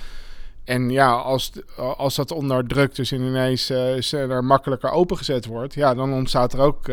[0.63, 5.93] En ja, als, als dat onder druk dus ineens eh, sneller makkelijker opengezet wordt, ja,
[5.93, 6.89] dan ontstaat er ook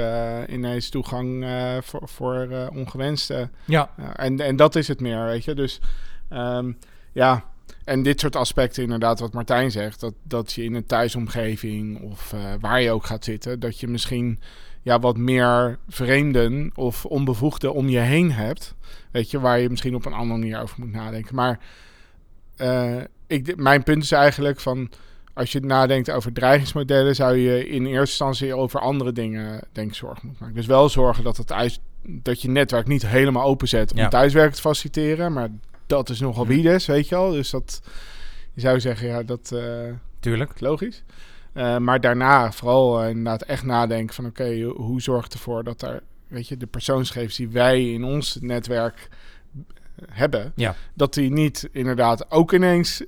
[0.49, 1.47] ineens toegang
[1.83, 3.49] voor, voor ongewenste.
[3.65, 3.91] Ja.
[3.97, 5.55] Ja, en, en dat is het meer, weet je.
[5.55, 5.81] Dus
[6.29, 6.73] ehm,
[7.13, 7.45] ja,
[7.89, 12.33] en dit soort aspecten, inderdaad, wat Martijn zegt, dat, dat je in een thuisomgeving of
[12.33, 14.41] eh, waar je ook gaat zitten, dat je misschien
[14.83, 18.75] ja, wat meer vreemden of onbevoegden om je heen hebt.
[19.11, 21.35] Weet je, waar je misschien op een andere manier over moet nadenken.
[21.35, 21.61] Maar
[22.57, 24.91] eh, ik, mijn punt is eigenlijk van.
[25.35, 29.95] Als je nadenkt over dreigingsmodellen, zou je in eerste instantie over andere dingen denk ik
[29.95, 30.61] zorgen moeten maken.
[30.61, 34.09] Dus wel zorgen dat, het thuis, dat je netwerk niet helemaal openzet om Ja.
[34.09, 35.33] thuiswerk te faciliteren.
[35.33, 35.49] Maar
[35.89, 37.31] dat is nogal wie dus, weet je al.
[37.31, 37.81] Dus dat,
[38.55, 40.53] je zou zeggen, ja, dat eh, Tuurlijk.
[40.55, 41.03] is logisch.
[41.53, 45.83] Eh, maar daarna vooral eh, inderdaad echt nadenken van oké, hoe zorg ik ervoor dat
[45.83, 49.09] er, weet je, de persoonsgegevens die wij in ons netwerk
[50.11, 50.75] hebben, Ja.
[50.95, 53.05] dat die niet inderdaad ook ineens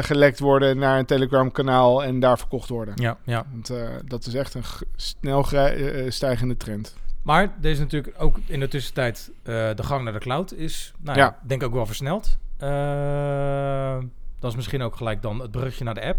[0.00, 2.94] gelekt worden naar een Telegram kanaal en daar verkocht worden.
[2.96, 3.46] Ja, ja.
[3.50, 3.70] Want
[4.04, 4.64] dat is echt een
[4.96, 5.46] snel
[6.08, 6.94] stijgende trend.
[7.24, 10.92] Maar er is natuurlijk ook in de tussentijd eh, de gang naar de cloud is,
[11.00, 11.38] nou ja, Ja.
[11.46, 12.38] denk ik ook wel versneld.
[12.56, 13.98] Eh,
[14.38, 16.18] dat is misschien ook gelijk dan het brugje naar de app.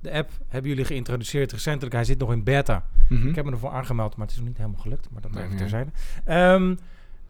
[0.00, 1.94] De app hebben jullie geïntroduceerd recentelijk.
[1.94, 2.84] Hij zit nog in beta.
[3.08, 3.28] Mhm.
[3.28, 5.08] Ik heb me ervoor aangemeld, maar het is nog niet helemaal gelukt.
[5.10, 5.90] Maar dat Nee, even terzijde.
[6.24, 6.74] Ehm,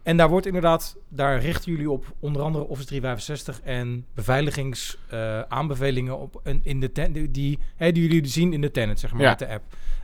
[0.03, 6.39] en daar wordt inderdaad, daar richten jullie op onder andere Office 365 en beveiligingsaanbevelingen op
[6.43, 9.29] en in de ten, die, die, die jullie zien in de tenant, zeg maar, Ja.
[9.29, 9.63] met de app.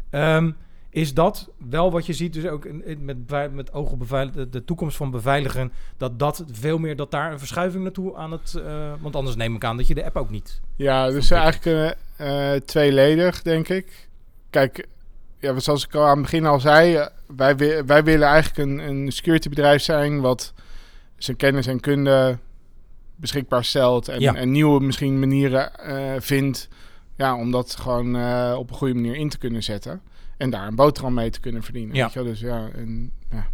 [0.09, 0.51] Ehm,
[0.93, 2.67] is dat wel wat je ziet, dus ook
[2.99, 7.11] met, met oog op beveilig- de, de toekomst van beveiligen, dat dat veel meer, dat
[7.11, 10.05] daar een verschuiving naartoe aan het, eh, want anders neem ik aan dat je de
[10.05, 10.61] app ook niet.
[10.75, 14.09] Ja, dus eigenlijk eh, eh, tweeledig, denk ik.
[14.49, 14.87] Kijk,
[15.39, 18.89] ja, zoals ik al aan het begin al zei, wij, wi- wij willen eigenlijk een,
[18.89, 20.53] een securitybedrijf zijn wat
[21.17, 22.37] zijn kennis en kunde
[23.15, 24.35] beschikbaar stelt en, Ja.
[24.35, 25.71] en nieuwe misschien manieren
[26.21, 26.67] vindt
[27.15, 28.07] ja, om dat gewoon
[28.55, 30.01] op een goede manier in te kunnen zetten
[30.41, 31.95] en daar een boterham mee te kunnen verdienen.
[31.95, 32.03] Ja.
[32.03, 32.23] Weet je?
[32.23, 33.47] Dus ja, en, ja,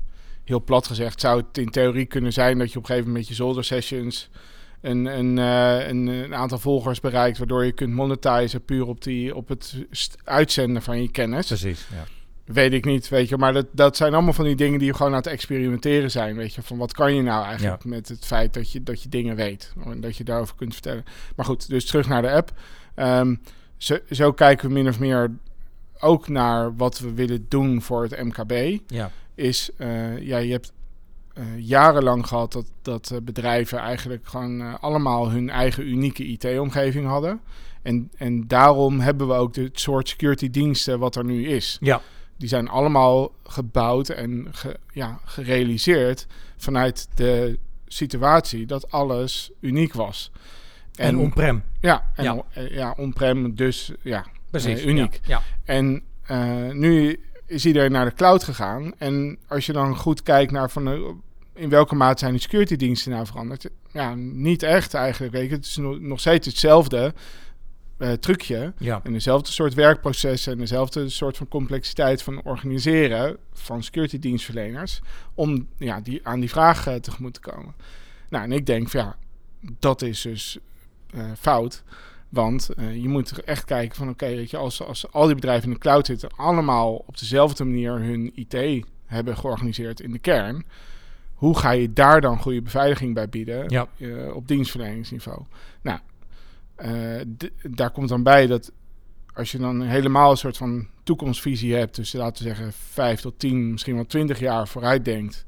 [0.43, 3.27] heel plat gezegd zou het in theorie kunnen zijn dat je op een gegeven moment
[3.27, 4.29] je zolder sessions
[4.81, 9.35] een, een, eh, een, een aantal volgers bereikt, waardoor je kunt monetizen puur op, die,
[9.35, 9.75] op het
[10.23, 11.47] uitzenden van je kennis.
[11.47, 12.03] Precies, ja.
[12.45, 13.37] Weet ik niet, weet je.
[13.37, 16.53] Maar dat, dat zijn allemaal van die dingen die gewoon aan het experimenteren zijn, weet
[16.53, 16.61] je.
[16.61, 19.73] Van wat kan je nou eigenlijk met het feit dat je, dat je dingen weet.
[19.85, 21.03] En dat je daarover kunt vertellen.
[21.35, 22.51] Maar goed, dus terug naar de app.
[22.95, 23.35] Ehm,
[23.77, 25.31] zo, zo kijken we min of meer
[25.99, 30.71] ook naar wat we willen doen voor het MKB Ja, is, eh, ja, je hebt
[31.33, 37.41] eh, jarenlang gehad dat, dat eh, bedrijven eigenlijk gewoon allemaal hun eigen unieke IT-omgeving hadden.
[37.81, 41.77] En, en daarom hebben we ook het soort security diensten wat er nu is.
[41.81, 42.01] ja.
[42.37, 46.27] Die zijn allemaal gebouwd en ge- ja, gerealiseerd
[46.57, 50.31] vanuit de situatie dat alles uniek was.
[50.95, 51.63] En, on-prem.
[51.81, 52.33] ja, en Ja.
[52.33, 54.79] on- ja, on-prem dus ja, Precies.
[54.79, 55.19] eh, uniek.
[55.23, 58.93] Ja, En eh, nu is iedereen naar de cloud gegaan.
[58.97, 61.21] En als je dan goed kijkt naar van
[61.53, 63.69] in welke mate zijn die security diensten nou veranderd?
[63.91, 65.33] Ja, niet echt eigenlijk.
[65.33, 65.55] Weet je.
[65.55, 67.13] Het is nog, steeds hetzelfde
[67.97, 68.73] eh, trucje.
[68.77, 69.01] ja.
[69.03, 75.01] En dezelfde soort werkprocessen en dezelfde soort van complexiteit van organiseren van security dienstverleners.
[75.33, 77.75] Om ja, die, aan die vraag tegemoet te komen.
[78.29, 79.15] Nou, en ik denk van ja,
[79.79, 80.57] dat is dus
[81.39, 81.83] fout.
[82.29, 85.67] Want eh, je moet echt kijken van oké, weet je, als, als al die bedrijven
[85.67, 90.65] in de cloud zitten, allemaal op dezelfde manier hun IT hebben georganiseerd in de kern.
[91.33, 93.87] Hoe ga je daar dan goede beveiliging bij bieden Ja.
[93.97, 95.41] eh, op dienstverleningsniveau?
[95.81, 95.99] Nou,
[96.75, 97.21] eh,
[97.63, 98.71] daar komt dan bij dat
[99.33, 103.39] als je dan helemaal een soort van toekomstvisie hebt, dus laten we zeggen vijf tot
[103.39, 105.45] tien, misschien wel twintig jaar vooruit denkt,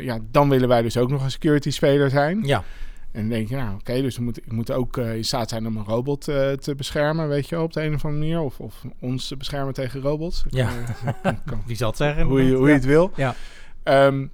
[0.00, 2.40] ja, dan willen wij dus ook nog een security speler zijn.
[2.44, 2.64] ja.
[3.12, 5.48] En dan denk je, nou oké, dus we moeten, ik moet ook eh, in staat
[5.48, 8.40] zijn om een robot eh, te beschermen, weet je, op de een of andere manier.
[8.40, 10.44] Of, of ons te beschermen tegen robots.
[10.48, 10.68] Ja.
[11.22, 12.24] Eh, kan- Wie zal het zeggen?
[12.24, 13.10] hoe je, hoe je het wil.
[13.16, 13.34] Ja.
[13.82, 14.26] Ehm,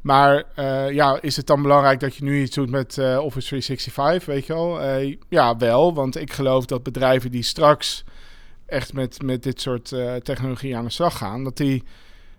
[0.00, 0.44] maar
[0.92, 4.52] ja, is het dan belangrijk dat je nu iets doet met Office 365, weet je
[4.52, 4.82] wel?
[5.28, 8.04] Ja, wel, want ik geloof dat bedrijven die straks
[8.66, 9.88] echt met, met dit soort
[10.22, 11.84] technologie aan de slag gaan, dat die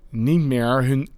[0.09, 1.09] niet meer hun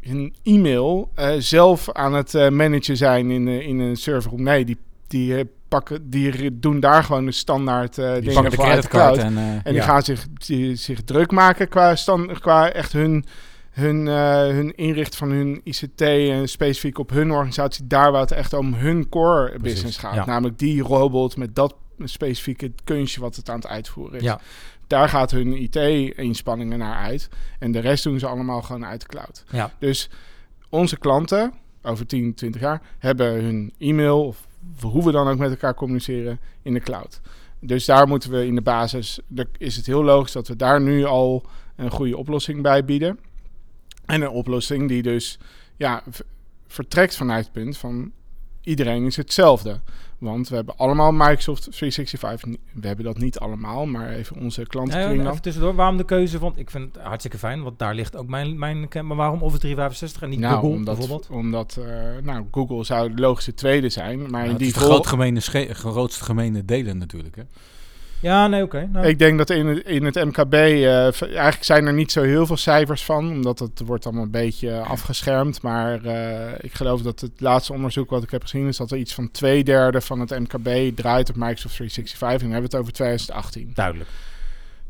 [0.00, 4.42] hun e-mail eh, zelf aan het eh, managen zijn in, eh, in een serverroom.
[4.42, 4.76] Nee, die,
[5.06, 8.56] die, pakken, die doen daar gewoon de standaard eh Die dingen voor uit de
[8.88, 9.18] creditcard cloud.
[9.18, 9.36] en...
[9.38, 9.82] En die Ja.
[9.82, 13.24] gaan zich, die, zich druk maken qua, stand, qua echt hun,
[13.70, 17.86] hun, eh, hun inricht van hun ICT en specifiek op hun organisatie.
[17.86, 20.14] Daar waar het echt om hun core business gaat.
[20.14, 20.24] ja.
[20.26, 21.74] Namelijk die robot met dat
[22.04, 24.24] specifieke kunstje wat het aan het uitvoeren is.
[24.24, 24.40] Ja.
[24.86, 27.28] Daar gaat hun IT-inspanningen naar uit.
[27.58, 29.44] En de rest doen ze allemaal gewoon uit de cloud.
[29.50, 29.72] Ja.
[29.78, 30.10] Dus
[30.68, 34.46] onze klanten, over 10, 20 jaar, hebben hun e-mail of
[34.80, 37.20] hoe we dan ook met elkaar communiceren in de cloud.
[37.60, 39.20] Dus daar moeten we in de basis,
[39.58, 41.46] is het heel logisch dat we daar nu al
[41.76, 43.18] een goede oplossing bij bieden.
[44.06, 45.38] En een oplossing die dus
[45.76, 46.02] ja,
[46.66, 48.12] vertrekt vanuit het punt van
[48.68, 49.80] iedereen is hetzelfde.
[50.18, 52.54] Want we hebben allemaal Microsoft 365.
[52.74, 55.30] We hebben dat niet allemaal, maar even onze Ja, klantenkring dan.
[55.30, 56.38] even tussendoor, waarom de keuze?
[56.38, 59.60] Want ik vind het hartstikke fijn, want daar ligt ook mijn, mijn Maar waarom Office
[59.60, 61.30] 365 en niet Nou, Google omdat, bijvoorbeeld?
[61.30, 64.30] omdat eh, nou, Google zou de logische tweede zijn.
[64.30, 65.40] Maar in het die is de vol- groot gemene
[65.74, 67.36] grootste gemene delen natuurlijk.
[67.36, 67.42] Hè?
[68.20, 68.88] Ja, nee, oké.
[68.92, 72.22] nou, Ik denk dat in het, in het MKB, eh, eigenlijk zijn er niet zo
[72.22, 75.62] heel veel cijfers van, omdat het wordt allemaal een beetje afgeschermd.
[75.62, 78.98] Maar eh, ik geloof dat het laatste onderzoek wat ik heb gezien is dat er
[78.98, 82.30] iets van twee derde van het MKB draait op Microsoft 365.
[82.30, 83.70] En dan hebben we het over 2018.
[83.74, 84.10] duidelijk.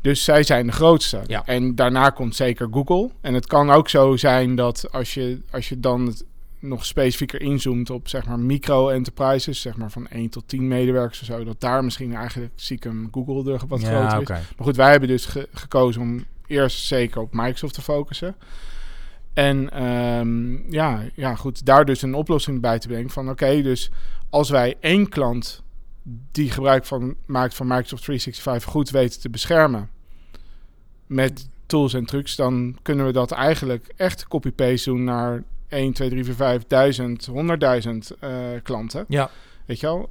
[0.01, 1.21] Dus zij zijn de grootste.
[1.27, 1.45] Ja.
[1.45, 3.09] En daarna komt zeker Google.
[3.21, 6.23] En het kan ook zo zijn dat als je, als je dan het
[6.59, 11.25] nog specifieker inzoomt op zeg maar micro-enterprises, zeg maar van 1 tot 10 medewerkers of
[11.25, 14.41] zo, dat daar misschien eigenlijk stiekem Google er wat ja, groter is.
[14.57, 18.35] Maar goed, wij hebben dus ge- gekozen om eerst zeker op Microsoft te focussen.
[19.33, 23.91] En ehm, ja, ja, goed, daar dus een oplossing bij te brengen van oké, dus
[24.29, 25.63] als wij één klant
[26.31, 29.89] die gebruik van, maakt van Microsoft 365 goed weten te beschermen
[31.07, 36.09] met tools en trucs, dan kunnen we dat eigenlijk echt copy-paste doen naar 1, 2,
[36.09, 37.33] 3, 4, 5, 1000, 100.000
[38.19, 38.29] eh,
[38.63, 39.05] klanten.
[39.07, 39.29] Ja,
[39.65, 40.09] Weet je wel?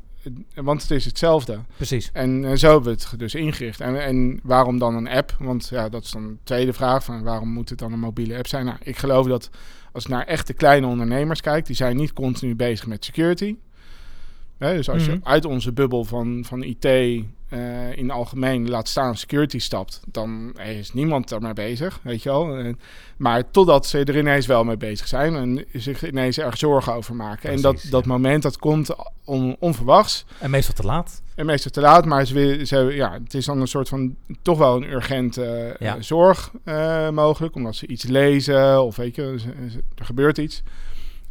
[0.55, 1.59] Want het is hetzelfde.
[1.77, 2.11] precies.
[2.13, 3.81] En eh, zo hebben we het dus ingericht.
[3.81, 5.37] En, en waarom dan een app?
[5.39, 7.05] Want ja, dat is dan de tweede vraag.
[7.05, 8.65] Van waarom moet het dan een mobiele app zijn?
[8.65, 9.51] Nou, ik geloof dat
[9.93, 13.57] als ik naar echte kleine ondernemers kijk, die zijn niet continu bezig met security.
[14.59, 15.11] Hè, dus als Mhm.
[15.13, 16.87] je uit onze bubbel van, van IT
[17.49, 22.29] eh, in het algemeen laat staan security stapt, dan is niemand daarmee bezig, weet je
[22.29, 22.57] wel.
[22.57, 22.79] En-
[23.17, 27.15] maar totdat ze er ineens wel mee bezig zijn en zich ineens erg zorgen over
[27.15, 27.51] maken.
[27.51, 28.89] en dat, dat moment, dat komt
[29.25, 30.25] on- onverwachts.
[30.39, 31.23] En meestal te laat.
[31.35, 34.59] En meestal te laat, maar ze, ze, ja, het is dan een soort van toch
[34.59, 35.97] wel een urgente eh, Ja.
[35.97, 39.37] eh, zorg eh, mogelijk, omdat ze iets lezen of weet je,
[39.95, 40.63] er gebeurt iets.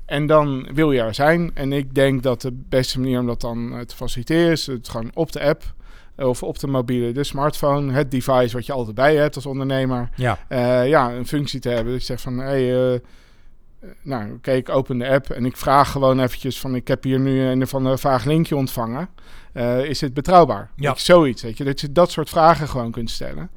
[0.05, 1.51] En dan wil je er zijn.
[1.53, 4.89] En ik denk dat de beste manier om dat dan eh, te faciliteren is het
[4.89, 5.69] gewoon op de app eh,
[6.17, 9.45] of op de mobiele, de smartphone, het device wat je altijd bij je hebt als
[9.45, 11.93] ondernemer Ja, eh, ja, een functie te hebben.
[11.93, 12.99] Dus je zegt van, hé, hey, eh,
[14.01, 17.19] nou, oké, ik open de app en ik vraag gewoon eventjes van, ik heb hier
[17.19, 19.09] nu een van een vaag linkje ontvangen.
[19.51, 20.69] Eh, is het betrouwbaar?
[20.75, 20.91] Ja.
[20.91, 23.49] Ik, zoiets, weet je, dat je dat soort vragen gewoon kunt stellen.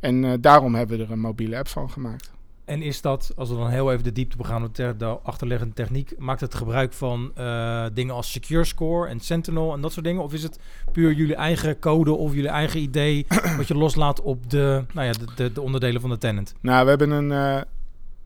[0.00, 2.30] En eh, daarom hebben we er een mobiele app van gemaakt.
[2.66, 5.74] En is dat, als we dan heel even de diepte begaan op de, de achterliggende
[5.74, 10.04] techniek, maakt het gebruik van eh, dingen als Secure Score en Sentinel en dat soort
[10.04, 10.22] dingen?
[10.22, 10.58] Of is het
[10.92, 15.12] puur jullie eigen code of jullie eigen idee wat je loslaat op de, nou ja,
[15.12, 16.54] de, de, de onderdelen van de tenant?
[16.60, 17.62] Nou, we hebben een, eh,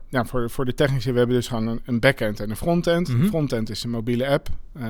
[0.09, 3.07] nou, voor, voor de technische, we hebben dus gewoon een, een backend en een frontend.
[3.07, 4.85] De frontend is een mobiele app, eh,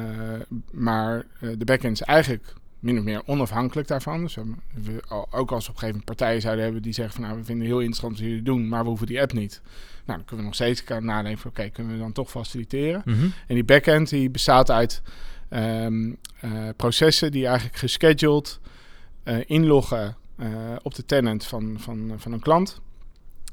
[0.71, 4.21] maar de backend is eigenlijk min of meer onafhankelijk daarvan.
[4.21, 4.35] Dus
[4.73, 7.37] we, ook als we op een gegeven moment partijen zouden hebben die zeggen van nou,
[7.37, 9.61] we vinden het heel interessant wat jullie doen, maar we hoeven die app niet.
[10.05, 13.03] Nou, dan kunnen we nog steeds gaan nadenken van oké, kunnen we dan toch faciliteren?
[13.47, 15.01] En die backend die bestaat uit
[15.49, 18.59] ehm, eh, processen die eigenlijk gescheduled
[19.23, 20.47] eh, inloggen eh,
[20.81, 22.81] op de tenant van, van, van een klant.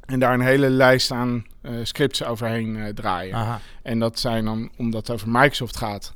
[0.06, 1.46] En daar een hele lijst aan
[1.82, 3.34] scripts overheen draaien.
[3.34, 6.14] Aha, En dat zijn dan, omdat het over Microsoft gaat,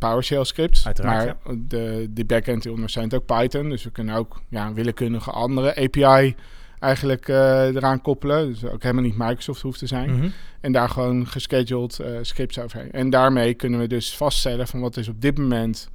[0.00, 0.86] PowerShell scripts.
[0.86, 3.68] Uiteraard, maar de, de backend die ondersteunt ook Python.
[3.68, 6.34] Dus we kunnen ook ja, een willekeurige andere API
[6.80, 8.48] eigenlijk eh, eraan koppelen.
[8.48, 10.16] Dus ook helemaal niet Microsoft hoeft te zijn.
[10.16, 10.28] Mhm.
[10.60, 12.92] En daar gewoon gescheduled eh, scripts overheen.
[12.92, 15.90] En daarmee kunnen we dus vaststellen van wat is op dit moment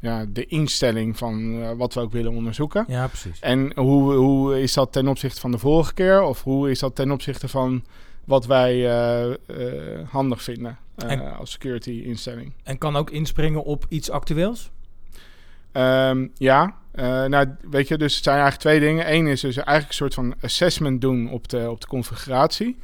[0.00, 2.84] ja, de instelling van eh, wat we ook willen onderzoeken.
[2.88, 3.40] Ja, precies.
[3.40, 6.22] En hoe, hoe is dat ten opzichte van de vorige keer?
[6.22, 7.84] Of hoe is dat ten opzichte van
[8.24, 8.90] wat wij
[10.10, 12.52] handig vinden En- als security instelling?
[12.62, 14.70] En kan ook inspringen op iets actueels?
[15.72, 19.12] Ehm, ja, eh, nou weet je, dus het zijn eigenlijk twee dingen.
[19.14, 22.78] Eén is dus eigenlijk een soort van assessment doen op de, op de configuratie.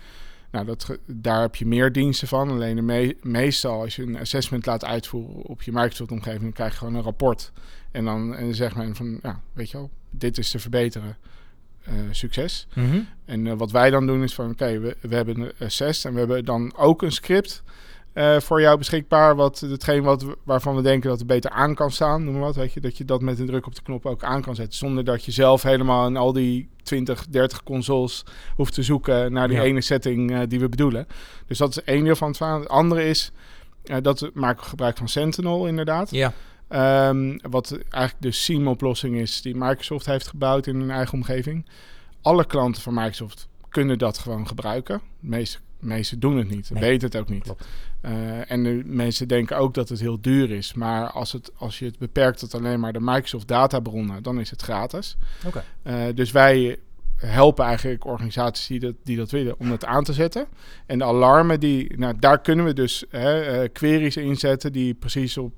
[0.50, 2.50] Nou, dat, daar heb je meer diensten van.
[2.50, 6.72] Alleen de me- meestal als je een assessment laat uitvoeren op je Microsoft-omgeving, dan krijg
[6.72, 7.52] je gewoon een rapport.
[7.90, 11.16] En dan, en zegt men van, ja, weet je wel, dit is te verbeteren.
[11.84, 12.66] eh, succes.
[12.74, 13.00] Mhm.
[13.24, 16.12] En eh, wat wij dan doen is van, oké, we, we hebben een assess en
[16.12, 17.62] we hebben dan ook een script
[18.14, 19.36] eh, voor jou beschikbaar.
[19.36, 22.56] Wat, hetgeen wat, waarvan we denken dat het beter aan kan staan, noem maar wat.
[22.56, 24.78] Weet je, dat je dat met een druk op de knop ook aan kan zetten.
[24.78, 28.24] Zonder dat je zelf helemaal in al die 20, 30 consoles
[28.56, 29.62] hoeft te zoeken naar die Ja.
[29.62, 31.06] ene setting eh, die we bedoelen.
[31.46, 32.58] Dus dat is één deel van het verhaal.
[32.60, 33.32] Het andere is,
[33.84, 36.10] eh, dat we maken gebruik van Sentinel inderdaad.
[36.10, 36.32] Ja.
[36.68, 41.66] Ehm, wat eigenlijk de SIEM-oplossing is die Microsoft heeft gebouwd in hun eigen omgeving.
[42.22, 45.00] Alle klanten van Microsoft kunnen dat gewoon gebruiken.
[45.20, 46.82] De meeste, de meeste doen het niet, Nee.
[46.82, 47.52] weten het ook niet.
[48.00, 50.74] Eh, en de mensen denken ook dat het heel duur is.
[50.74, 54.50] Maar als, het, als je het beperkt tot alleen maar de Microsoft databronnen, dan is
[54.50, 55.16] het gratis.
[55.46, 55.64] Oké.
[55.82, 56.78] Eh, dus wij
[57.16, 60.46] helpen eigenlijk organisaties die dat, die dat willen om dat aan te zetten.
[60.86, 65.38] En de alarmen, die, nou, daar kunnen we dus hè, eh, queries inzetten die precies
[65.38, 65.52] op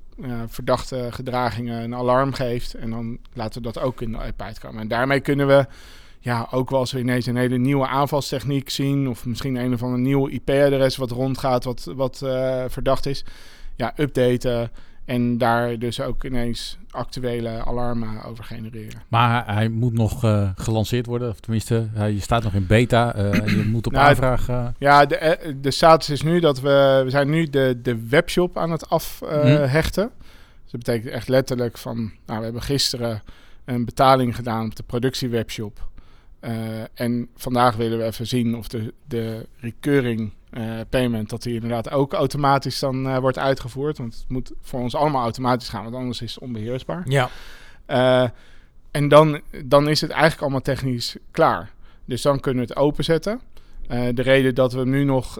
[0.47, 2.73] verdachte gedragingen een alarm geeft.
[2.73, 4.81] En dan laten we dat ook in de app uitkomen.
[4.81, 5.65] En daarmee kunnen we
[6.27, 9.09] ja, ook wel als we ineens een hele nieuwe aanvalstechniek zien...
[9.09, 13.25] of misschien een of ander nieuw IP-adres wat rondgaat, wat, wat eh, verdacht is...
[13.75, 14.71] ja, updaten
[15.05, 19.01] en daar dus ook ineens actuele alarmen over genereren.
[19.07, 21.29] Maar hij, moet nog eh, gelanceerd worden.
[21.29, 23.15] Of tenminste, hij je staat nog in beta.
[23.15, 24.73] eh, en je moet op Nou, aanvraag...
[24.77, 27.01] Ja, de, de status is nu dat we...
[27.03, 30.11] We zijn nu de, de webshop aan het afhechten.
[30.63, 32.11] Dus dat betekent echt letterlijk van...
[32.25, 33.21] Nou, we hebben gisteren
[33.65, 35.87] een betaling gedaan op de productiewebshop.
[36.39, 41.29] Eh, en vandaag willen we even zien of de, de recurring eh, payment...
[41.29, 43.97] dat die inderdaad ook automatisch dan eh, wordt uitgevoerd.
[43.97, 47.03] Want het moet voor ons allemaal automatisch gaan, want anders is het onbeheersbaar.
[47.05, 47.29] Ja.
[48.91, 51.71] En dan, dan is het eigenlijk allemaal technisch klaar.
[52.05, 53.41] Dus dan kunnen we het openzetten.
[53.87, 55.39] De reden dat we hem nu nog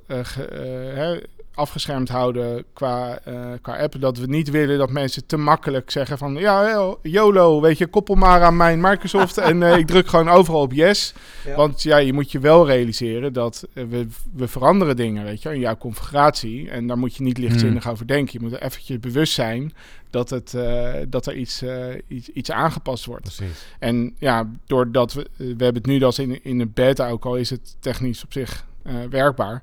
[1.57, 3.95] afgeschermd houden qua, eh, qua app...
[3.99, 6.35] dat we niet willen dat mensen te makkelijk zeggen van...
[6.35, 9.37] ja, yo- YOLO, weet je, koppel maar aan mijn Microsoft...
[9.37, 11.13] en eh, ik druk gewoon overal op yes.
[11.45, 11.55] Ja.
[11.55, 15.53] Want ja, je moet je wel realiseren dat eh, we, we veranderen dingen, weet je,
[15.53, 16.69] in jouw configuratie.
[16.69, 18.33] En daar moet je niet lichtzinnig over denken.
[18.33, 19.73] Je moet er eventjes bewust zijn
[20.09, 20.57] dat, het,
[21.09, 21.63] dat er iets,
[22.07, 23.35] iets, iets aangepast wordt.
[23.35, 23.65] Precies.
[23.79, 27.35] En ja, doordat we, we hebben het nu als in, in de beta, ook al
[27.35, 28.65] is het technisch op zich
[29.09, 29.61] werkbaar,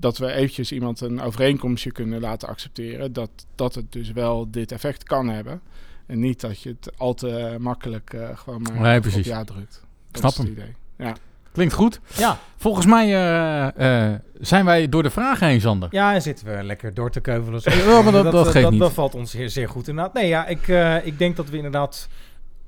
[0.00, 4.72] dat we eventjes iemand een overeenkomstje kunnen laten accepteren, dat, dat het dus wel dit
[4.72, 5.60] effect kan hebben.
[6.06, 9.26] En niet dat je het al te makkelijk eh, gewoon maar Nee, op precies.
[9.26, 9.82] ja drukt.
[10.10, 10.56] Dat Snap is het hem.
[10.56, 10.74] idee.
[10.98, 11.14] Ja.
[11.52, 12.00] Klinkt goed.
[12.16, 12.38] Ja.
[12.56, 15.88] Volgens mij eh, eh, zijn wij door de vragen heen, Sander.
[15.92, 17.60] Ja, en zitten we lekker door te keuvelen.
[17.86, 18.80] Ja, maar dat- dat geeft dat, niet.
[18.80, 20.14] dat valt ons zeer, zeer goed inderdaad.
[20.14, 22.08] Nee, ja, ik, eh, ik denk dat we inderdaad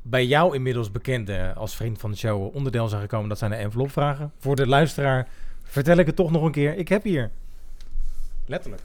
[0.03, 3.29] bij jou inmiddels bekende als vriend van de show onderdeel zijn gekomen.
[3.29, 4.33] Dat zijn de envelopvragen.
[4.39, 5.29] Voor de luisteraar
[5.73, 6.77] vertel ik het toch nog een keer.
[6.77, 7.31] Ik heb hier
[8.47, 8.83] letterlijk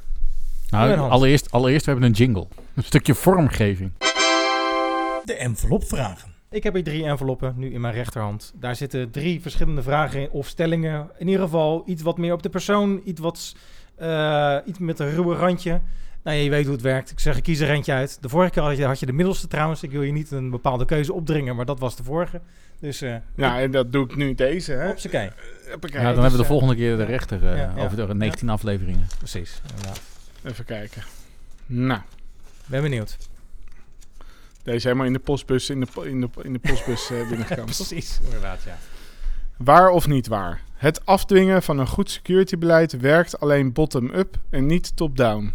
[0.69, 2.47] Nou, allereerst, allereerst, we hebben een jingle.
[2.73, 3.91] Een stukje vormgeving.
[5.25, 6.33] de envelopvragen.
[6.49, 8.53] Ik heb hier drie enveloppen nu in mijn rechterhand.
[8.55, 11.09] Daar zitten drie verschillende vragen in, of stellingen.
[11.17, 13.55] In ieder geval iets wat meer op de persoon, iets, wat,
[13.95, 15.81] eh, iets met een ruwe randje.
[16.23, 17.11] Nou ja, je weet hoe het werkt.
[17.11, 18.17] Ik zeg, ik kies er eentje uit.
[18.21, 19.83] De vorige keer had je, had je de middelste trouwens.
[19.83, 22.41] Ik wil je niet een bepaalde keuze opdringen, maar dat was de vorige.
[22.80, 24.71] Dus eh ja, en dat doe ik nu deze.
[24.71, 24.86] Hè?
[24.86, 25.30] hoppakee.
[25.71, 26.01] Hoppakee.
[26.01, 27.84] Ja, dan dus, hebben we de eh, volgende keer de rechter eh, ja, ja.
[27.84, 29.07] over de 19 afleveringen.
[29.17, 30.01] Precies, inderdaad.
[30.43, 31.03] Even kijken.
[31.65, 32.01] Nou,
[32.65, 33.17] Ben benieuwd.
[34.63, 37.75] deze helemaal in de postbus, in de, in de, in de postbus eh, binnengekomen.
[37.75, 38.78] Precies, inderdaad, ja.
[39.57, 40.61] Waar of niet waar?
[40.75, 45.53] Het afdwingen van een goed securitybeleid werkt alleen bottom-up en niet top-down.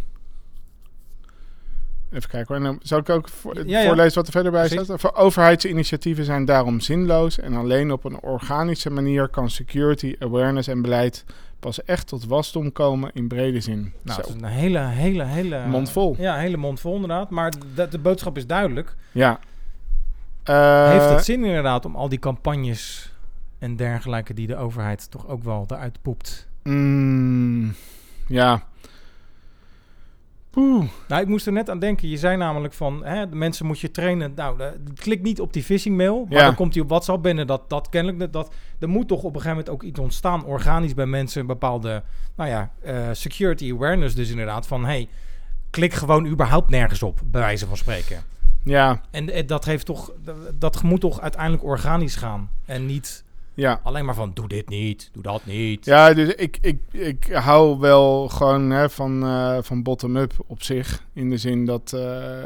[2.13, 2.55] Even kijken hoor.
[2.55, 3.85] En dan zal ik ook voor, Ja, ja.
[3.87, 4.85] voorlezen wat er verder bij Precies.
[4.85, 4.99] staat.
[4.99, 10.81] Voor overheidsinitiatieven zijn daarom zinloos en alleen op een organische manier kan security, awareness en
[10.81, 11.25] beleid
[11.59, 13.93] pas echt tot wasdom komen in brede zin.
[14.03, 15.67] Nou, het is een hele, hele, hele...
[15.67, 16.15] Mond vol.
[16.17, 17.29] Ja, hele mond vol inderdaad.
[17.29, 18.95] Maar de, de boodschap is duidelijk.
[19.11, 19.39] Ja.
[20.43, 23.11] Eh, Heeft het zin inderdaad om al die campagnes
[23.59, 26.47] en dergelijke die de overheid toch ook wel eruit poept?
[26.63, 27.73] mm,
[28.27, 28.63] ja.
[30.53, 30.83] Poeh.
[31.07, 32.09] Nou, ik moest er net aan denken.
[32.09, 34.31] Je zei namelijk van, hè, de mensen moet je trainen.
[34.35, 36.45] Nou, de- klik niet op die phishing mail, maar Ja.
[36.45, 37.47] dan komt hij op WhatsApp binnen.
[37.47, 40.93] Dat, dat kennelijk, dat, er moet toch op een gegeven moment ook iets ontstaan, organisch
[40.93, 42.03] bij mensen, een bepaalde,
[42.35, 44.67] nou ja, eh, security awareness dus inderdaad.
[44.67, 45.07] Van, hey,
[45.69, 48.23] klik gewoon überhaupt nergens op, bij wijze van spreken.
[48.63, 50.11] Ja, En eh, dat heeft toch,
[50.55, 52.49] dat moet toch uiteindelijk organisch gaan.
[52.65, 53.23] En niet
[53.53, 53.79] ja.
[53.83, 55.85] alleen maar van, doe dit niet, doe dat niet.
[55.85, 61.03] Ja, dus ik, ik, ik hou wel gewoon hè, van, eh, van bottom-up op zich.
[61.13, 62.43] In de zin dat, eh,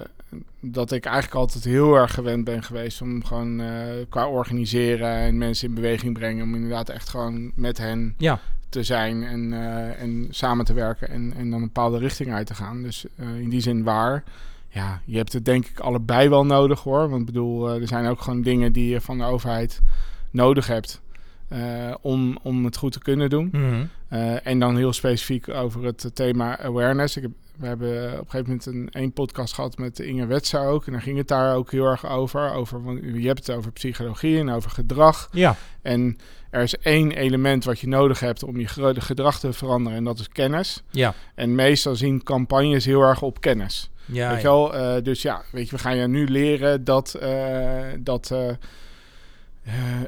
[0.60, 3.70] dat ik eigenlijk altijd heel erg gewend ben geweest om gewoon eh,
[4.10, 6.44] qua organiseren en mensen in beweging brengen.
[6.44, 8.40] Om inderdaad echt gewoon met hen Ja,
[8.70, 9.54] te zijn en,
[9.98, 12.82] en samen te werken en, en dan een bepaalde richting uit te gaan.
[12.82, 14.24] Dus in die zin waar.
[14.70, 17.10] Ja, je hebt het denk ik allebei wel nodig hoor.
[17.10, 19.82] Want ik bedoel, er zijn ook gewoon dingen die je van de overheid
[20.32, 21.02] nodig hebt.
[21.48, 23.50] eh, om, om het goed te kunnen doen.
[23.52, 23.86] Mhm.
[24.08, 27.16] Eh, en dan heel specifiek over het thema awareness.
[27.18, 30.66] Ik heb, we hebben op een gegeven moment een één podcast gehad met Inge Wetsa
[30.66, 30.86] ook.
[30.86, 32.54] En daar ging het daar ook heel erg over.
[32.54, 35.30] over want je hebt het over psychologie en over gedrag.
[35.32, 36.18] Ja, En
[36.50, 38.68] er is één element wat je nodig hebt om je
[39.02, 39.98] gedrag te veranderen.
[39.98, 40.84] En dat is kennis.
[40.92, 41.14] ja.
[41.36, 43.90] En meestal zien campagnes heel erg op kennis.
[44.06, 44.54] ja, weet je ja.
[44.54, 44.76] wel?
[44.76, 47.20] Eh, dus ja, weet je, we gaan je nu leren dat,
[48.00, 48.34] dat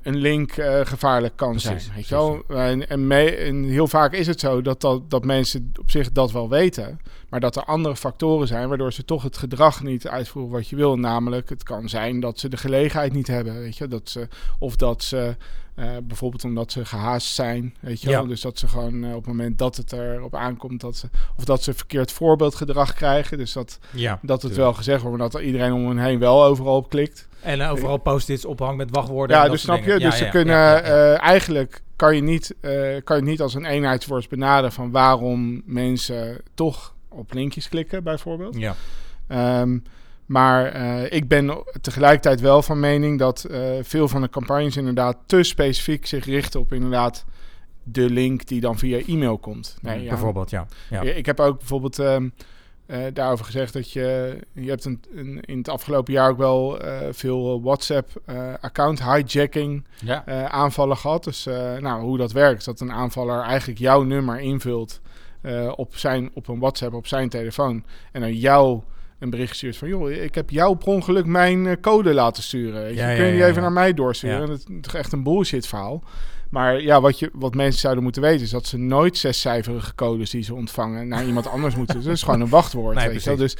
[0.03, 1.95] een link eh, gevaarlijk kan Precies, zijn.
[1.95, 2.43] Weet je wel?
[2.47, 6.12] En, en, me- en heel vaak is het zo dat, dat, dat mensen op zich
[6.12, 6.99] dat wel weten.
[7.30, 10.76] Maar dat er andere factoren zijn waardoor ze toch het gedrag niet uitvoeren wat je
[10.76, 10.97] wil.
[10.97, 13.60] Namelijk, het kan zijn dat ze de gelegenheid niet hebben.
[13.60, 13.88] Weet je?
[13.88, 14.28] Dat ze,
[14.60, 15.36] of dat ze
[15.76, 17.76] eh, bijvoorbeeld omdat ze gehaast zijn.
[17.80, 18.18] Weet je Ja.
[18.18, 18.28] wel?
[18.28, 21.43] Dus dat ze gewoon eh, op het moment dat het erop aankomt, dat ze, of
[21.45, 23.38] dat ze verkeerd voorbeeldgedrag krijgen.
[23.38, 24.20] Dus dat, ja.
[24.22, 27.28] dat het wel gezegd wordt, maar dat iedereen om hen heen wel overal op klikt.
[27.41, 29.37] En eh, overal post-its ophangen met wachtwoorden.
[29.37, 29.99] Ja, en dus snap je?
[29.99, 32.71] Dus ze kunnen eh, eigenlijk kan je, niet, eh,
[33.03, 38.57] kan je niet als een eenheidsworst benaderen van waarom mensen toch op linkjes klikken, bijvoorbeeld.
[38.57, 38.75] ja.
[39.27, 39.77] Ehm,
[40.25, 40.75] maar
[41.11, 43.45] ik ben tegelijkertijd wel van mening dat
[43.81, 47.25] veel van de campagnes inderdaad te specifiek zich richten op inderdaad
[47.83, 49.77] de link die dan via e-mail komt.
[49.81, 50.67] Nee, ja, Bijvoorbeeld, ja.
[50.89, 51.01] ja.
[51.01, 52.29] ja, Ik heb ook bijvoorbeeld ehm,
[52.89, 56.79] eh, daarover gezegd dat je, je hebt een, een, in het afgelopen jaar ook wel
[56.81, 60.25] eh, veel WhatsApp eh, account hijacking Ja.
[60.47, 61.23] aanvallen gehad.
[61.23, 61.43] Dus
[61.79, 65.01] nou, hoe dat werkt, dat een aanvaller eigenlijk jouw nummer invult
[65.75, 68.81] op, zijn, op een WhatsApp op zijn telefoon en dan jou
[69.19, 72.87] een bericht stuurt van joh, ik heb jou per ongeluk mijn code laten sturen.
[72.87, 74.47] Je, Ja, Kun je die ja, even naar mij doorsturen?
[74.47, 76.03] Dat is echt een bullshit verhaal.
[76.50, 80.30] Maar ja, wat, je, wat mensen zouden moeten weten is dat ze nooit zescijferige codes
[80.30, 82.04] die ze ontvangen naar iemand anders moeten.
[82.04, 82.95] Dat is gewoon een wachtwoord.
[82.95, 83.38] Nee, weet je wel.
[83.38, 83.58] Dus,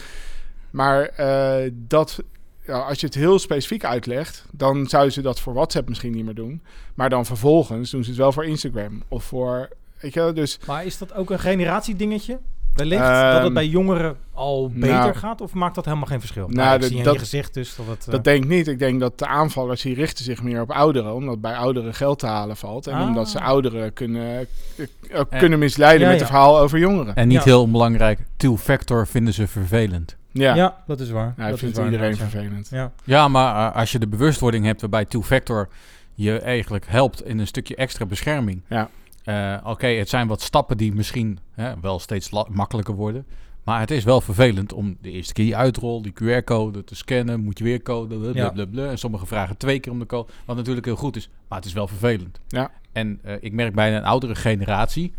[0.70, 2.24] maar eh, dat,
[2.66, 6.26] ja, als je het heel specifiek uitlegt, dan zouden ze dat voor WhatsApp misschien niet
[6.26, 6.62] meer doen.
[6.94, 9.70] Maar dan vervolgens doen ze het wel voor Instagram of voor.
[10.00, 12.40] Weet je wel, dus Maar is dat ook een generatiedingetje?
[12.80, 15.42] Wellicht dat Ehm, het bij jongeren al beter nou, gaat?
[15.42, 16.44] Of maakt dat helemaal geen verschil?
[16.44, 18.06] Nou, Nou, ik dat- zie in dat- je gezicht dus dat het...
[18.06, 18.68] eh, Dat denk ik niet.
[18.68, 22.20] Ik denk dat de aanvallers die richten zich meer op ouderen, omdat bij ouderen geld
[22.20, 22.88] te halen valt.
[22.88, 23.08] En Ah.
[23.08, 26.22] omdat ze ouderen kunnen, eh, ook kunnen misleiden Ja, met ja.
[26.26, 27.16] een verhaal over jongeren.
[27.16, 27.44] En niet Ja.
[27.44, 30.18] heel onbelangrijk, two-factor vinden ze vervelend.
[30.32, 30.78] Ja, ja.
[30.88, 31.34] dat is waar.
[31.38, 32.68] Ja, hij dat vindt iedereen vervelend.
[32.72, 32.92] Ja.
[33.04, 35.70] Ja, maar eh, als je de bewustwording hebt waarbij two-factor
[36.14, 38.62] je eigenlijk helpt in een stukje extra bescherming.
[38.68, 38.90] Ja.
[39.24, 43.26] Eh, Oké, het zijn wat stappen die misschien hè, wel steeds makkelijker worden.
[43.64, 47.40] Maar het is wel vervelend om de eerste keer die uitrol, die QR-code te scannen.
[47.40, 48.84] Moet je weer code, blablabla.
[48.84, 48.90] Ja.
[48.90, 50.32] En sommigen vragen twee keer om de code.
[50.46, 52.40] Wat natuurlijk heel goed is, maar het is wel vervelend.
[52.48, 52.72] Ja.
[52.92, 55.14] En eh, ik merk bij een oudere generatie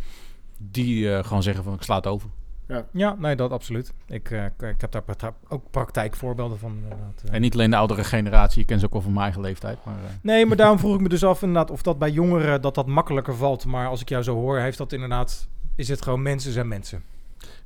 [0.59, 2.29] die eh, gewoon zeggen van ik sla het over.
[2.93, 3.93] Ja, nee, dat absoluut.
[4.07, 6.73] Ik, eh, ik heb daar pra- ook praktijkvoorbeelden van.
[6.83, 7.23] Inderdaad.
[7.29, 7.35] eh.
[7.35, 9.79] En niet alleen de oudere generatie, ik ken ze ook wel van mijn eigen leeftijd.
[9.85, 12.63] Maar, eh, Nee, maar daarom vroeg ik me dus af inderdaad of dat bij jongeren
[12.63, 13.67] dat dat makkelijker valt.
[13.67, 15.49] Maar als ik jou zo hoor, heeft dat inderdaad...
[15.77, 17.03] Is het gewoon mensen zijn mensen.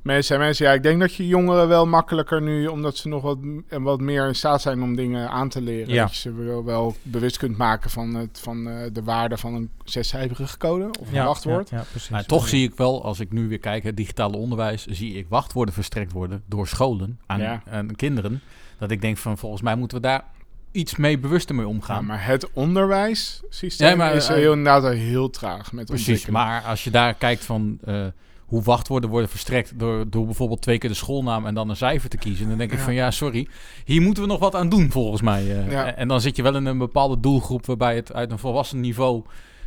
[0.05, 3.21] Mensen en mensen, ja, ik denk dat je jongeren wel makkelijker nu, omdat ze nog
[3.21, 3.37] wat,
[3.67, 5.93] en wat meer in staat zijn om dingen aan te leren.
[5.93, 6.01] Ja.
[6.03, 9.53] Dat je ze wel, wel bewust kunt maken van, het, van eh, de waarde van
[9.53, 11.69] een zescijferige code of een wachtwoord.
[11.69, 12.09] Ja, ja, precies.
[12.09, 15.25] Maar toch zie ik wel, als ik nu weer kijk, het digitale onderwijs, zie ik
[15.29, 17.61] wachtwoorden verstrekt worden door scholen aan, Ja.
[17.69, 18.41] aan kinderen.
[18.79, 20.23] Dat ik denk van, volgens mij moeten we daar
[20.71, 22.05] iets mee bewuster mee Ja, omgaan.
[22.05, 26.41] maar het onderwijssysteem Ja, maar, is eh, heel, inderdaad heel traag met Precies, ontwikkelen.
[26.41, 28.05] maar als je daar kijkt van eh,
[28.45, 32.09] hoe wachtwoorden worden verstrekt door, door bijvoorbeeld twee keer de schoolnaam en dan een cijfer
[32.09, 32.83] te kiezen, dan denk ik Ja.
[32.83, 33.47] van ja, sorry,
[33.85, 35.41] hier moeten we nog wat aan doen volgens mij.
[35.57, 35.71] eh.
[35.71, 35.93] Ja.
[35.95, 39.23] En dan zit je wel in een bepaalde doelgroep waarbij het uit een volwassen niveau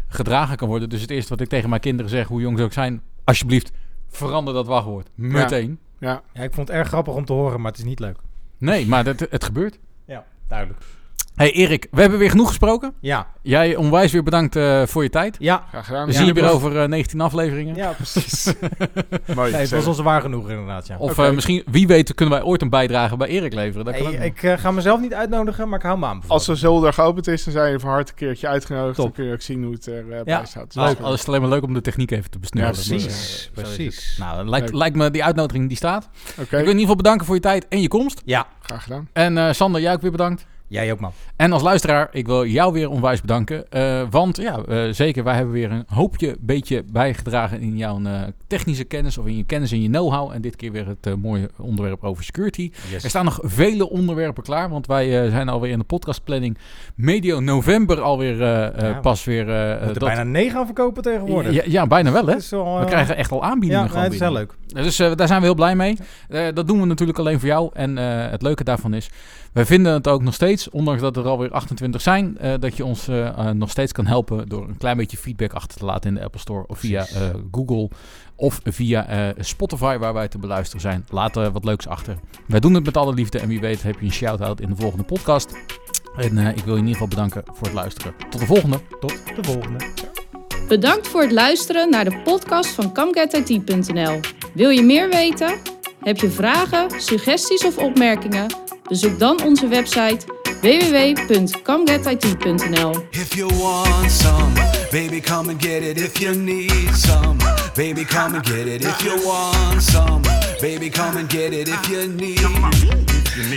[0.09, 0.89] gedragen kan worden.
[0.89, 3.71] Dus het eerste wat ik tegen mijn kinderen zeg, hoe jong ze ook zijn, alsjeblieft,
[4.09, 5.09] verander dat wachtwoord.
[5.15, 5.79] Meteen.
[5.99, 8.17] Ja, Ja, ik vond het erg grappig om te horen, maar het is niet leuk.
[8.59, 9.79] Nee, maar dat, het gebeurt.
[10.05, 10.81] Ja, duidelijk.
[11.39, 12.93] Hey Erik, we hebben weer genoeg gesproken.
[13.01, 15.37] Ja, Jij onwijs weer bedankt eh, voor je tijd.
[15.39, 16.07] ja, graag gedaan.
[16.07, 17.75] We Ja, zien je weer was- over eh, 19 afleveringen.
[17.75, 18.53] ja, precies.
[19.35, 19.53] Mooi.
[19.53, 20.97] Nee, het was ons waar genoeg inderdaad, ja.
[20.99, 23.85] Of eh, misschien, wie weet, kunnen wij ooit een bijdrage bij Erik leveren.
[23.85, 26.23] Dat kan Hey, ik eh, ga mezelf niet uitnodigen, maar ik hou me aan.
[26.27, 28.95] Als de zolder geopend is, dan zijn je van harte een keertje uitgenodigd.
[28.97, 29.05] Top.
[29.05, 30.23] Dan kun je ook zien hoe het erbij Ja.
[30.25, 30.77] bij staat.
[30.77, 32.39] Al, Dus, al is het alleen maar leuk om de techniek even te.
[32.41, 34.17] Ja, Dus, precies, eh, zo is precies.
[34.19, 34.79] Nou, dan lijkt, Leuk.
[34.79, 36.09] lijkt me die uitnodiging die staat.
[36.31, 38.23] Oké, Ik wil in ieder geval bedanken voor je tijd en je komst.
[38.25, 39.09] Ja, graag gedaan.
[39.13, 40.47] En eh, Sander, jij ook weer bedankt.
[40.69, 41.13] Jij ook man.
[41.37, 43.71] En als luisteraar, ik wil jou weer onwijs bedanken.
[43.71, 48.21] eh, want ja, eh, zeker, wij hebben weer een hoopje beetje bijgedragen in jouw eh,
[48.47, 50.33] technische kennis of in je kennis en je know-how.
[50.33, 52.71] En dit keer weer het mooie onderwerp over security.
[53.03, 56.59] Er staan nog vele onderwerpen klaar, want wij zijn alweer in de podcastplanning
[56.95, 59.47] medio november alweer Ja, pas weer...
[59.47, 61.53] We dat- bijna negen aan verkopen tegenwoordig.
[61.53, 62.37] ja, ja, bijna wel hè.
[62.81, 64.55] We krijgen echt al aanbiedingen Ja, het is heel leuk.
[64.67, 65.97] Dus daar zijn we heel blij mee.
[66.55, 67.71] Dat doen we natuurlijk alleen voor jou.
[67.73, 67.97] En
[68.31, 69.11] het leuke daarvan is,
[69.53, 72.77] wij vinden het ook nog steeds steeds, ondanks dat er alweer 28 zijn, eh, dat
[72.77, 75.85] je ons eh, eh, nog steeds kan helpen door een klein beetje feedback achter te
[75.85, 77.89] laten in de Apple Store of via eh, Google
[78.39, 81.07] of via eh, Spotify waar wij te beluisteren zijn.
[81.11, 82.17] Laat er wat leuks achter.
[82.47, 84.77] Wij doen het met alle liefde en wie weet heb je een shout-out in de
[84.77, 85.57] volgende podcast.
[86.17, 88.15] En eh, ik wil je in ieder geval bedanken voor het luisteren.
[88.31, 88.81] Tot de volgende.
[89.01, 89.85] Tot de volgende.
[90.69, 94.21] Bedankt voor het luisteren naar de podcast van ComeGetIT.nl.
[94.55, 95.59] Wil je meer weten?
[96.01, 98.47] Heb je vragen, suggesties of opmerkingen?
[98.89, 103.07] Bezoek dan onze website www.comegetit.nl.
[103.13, 104.55] If you want some,
[104.91, 105.99] baby, come and get it.
[105.99, 107.39] If you need some,
[107.77, 108.85] baby, come and get it.
[108.85, 110.23] If you want some,
[110.61, 111.69] baby, come and get it.
[111.69, 112.39] If you need,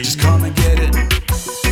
[0.03, 1.70] just come and get it.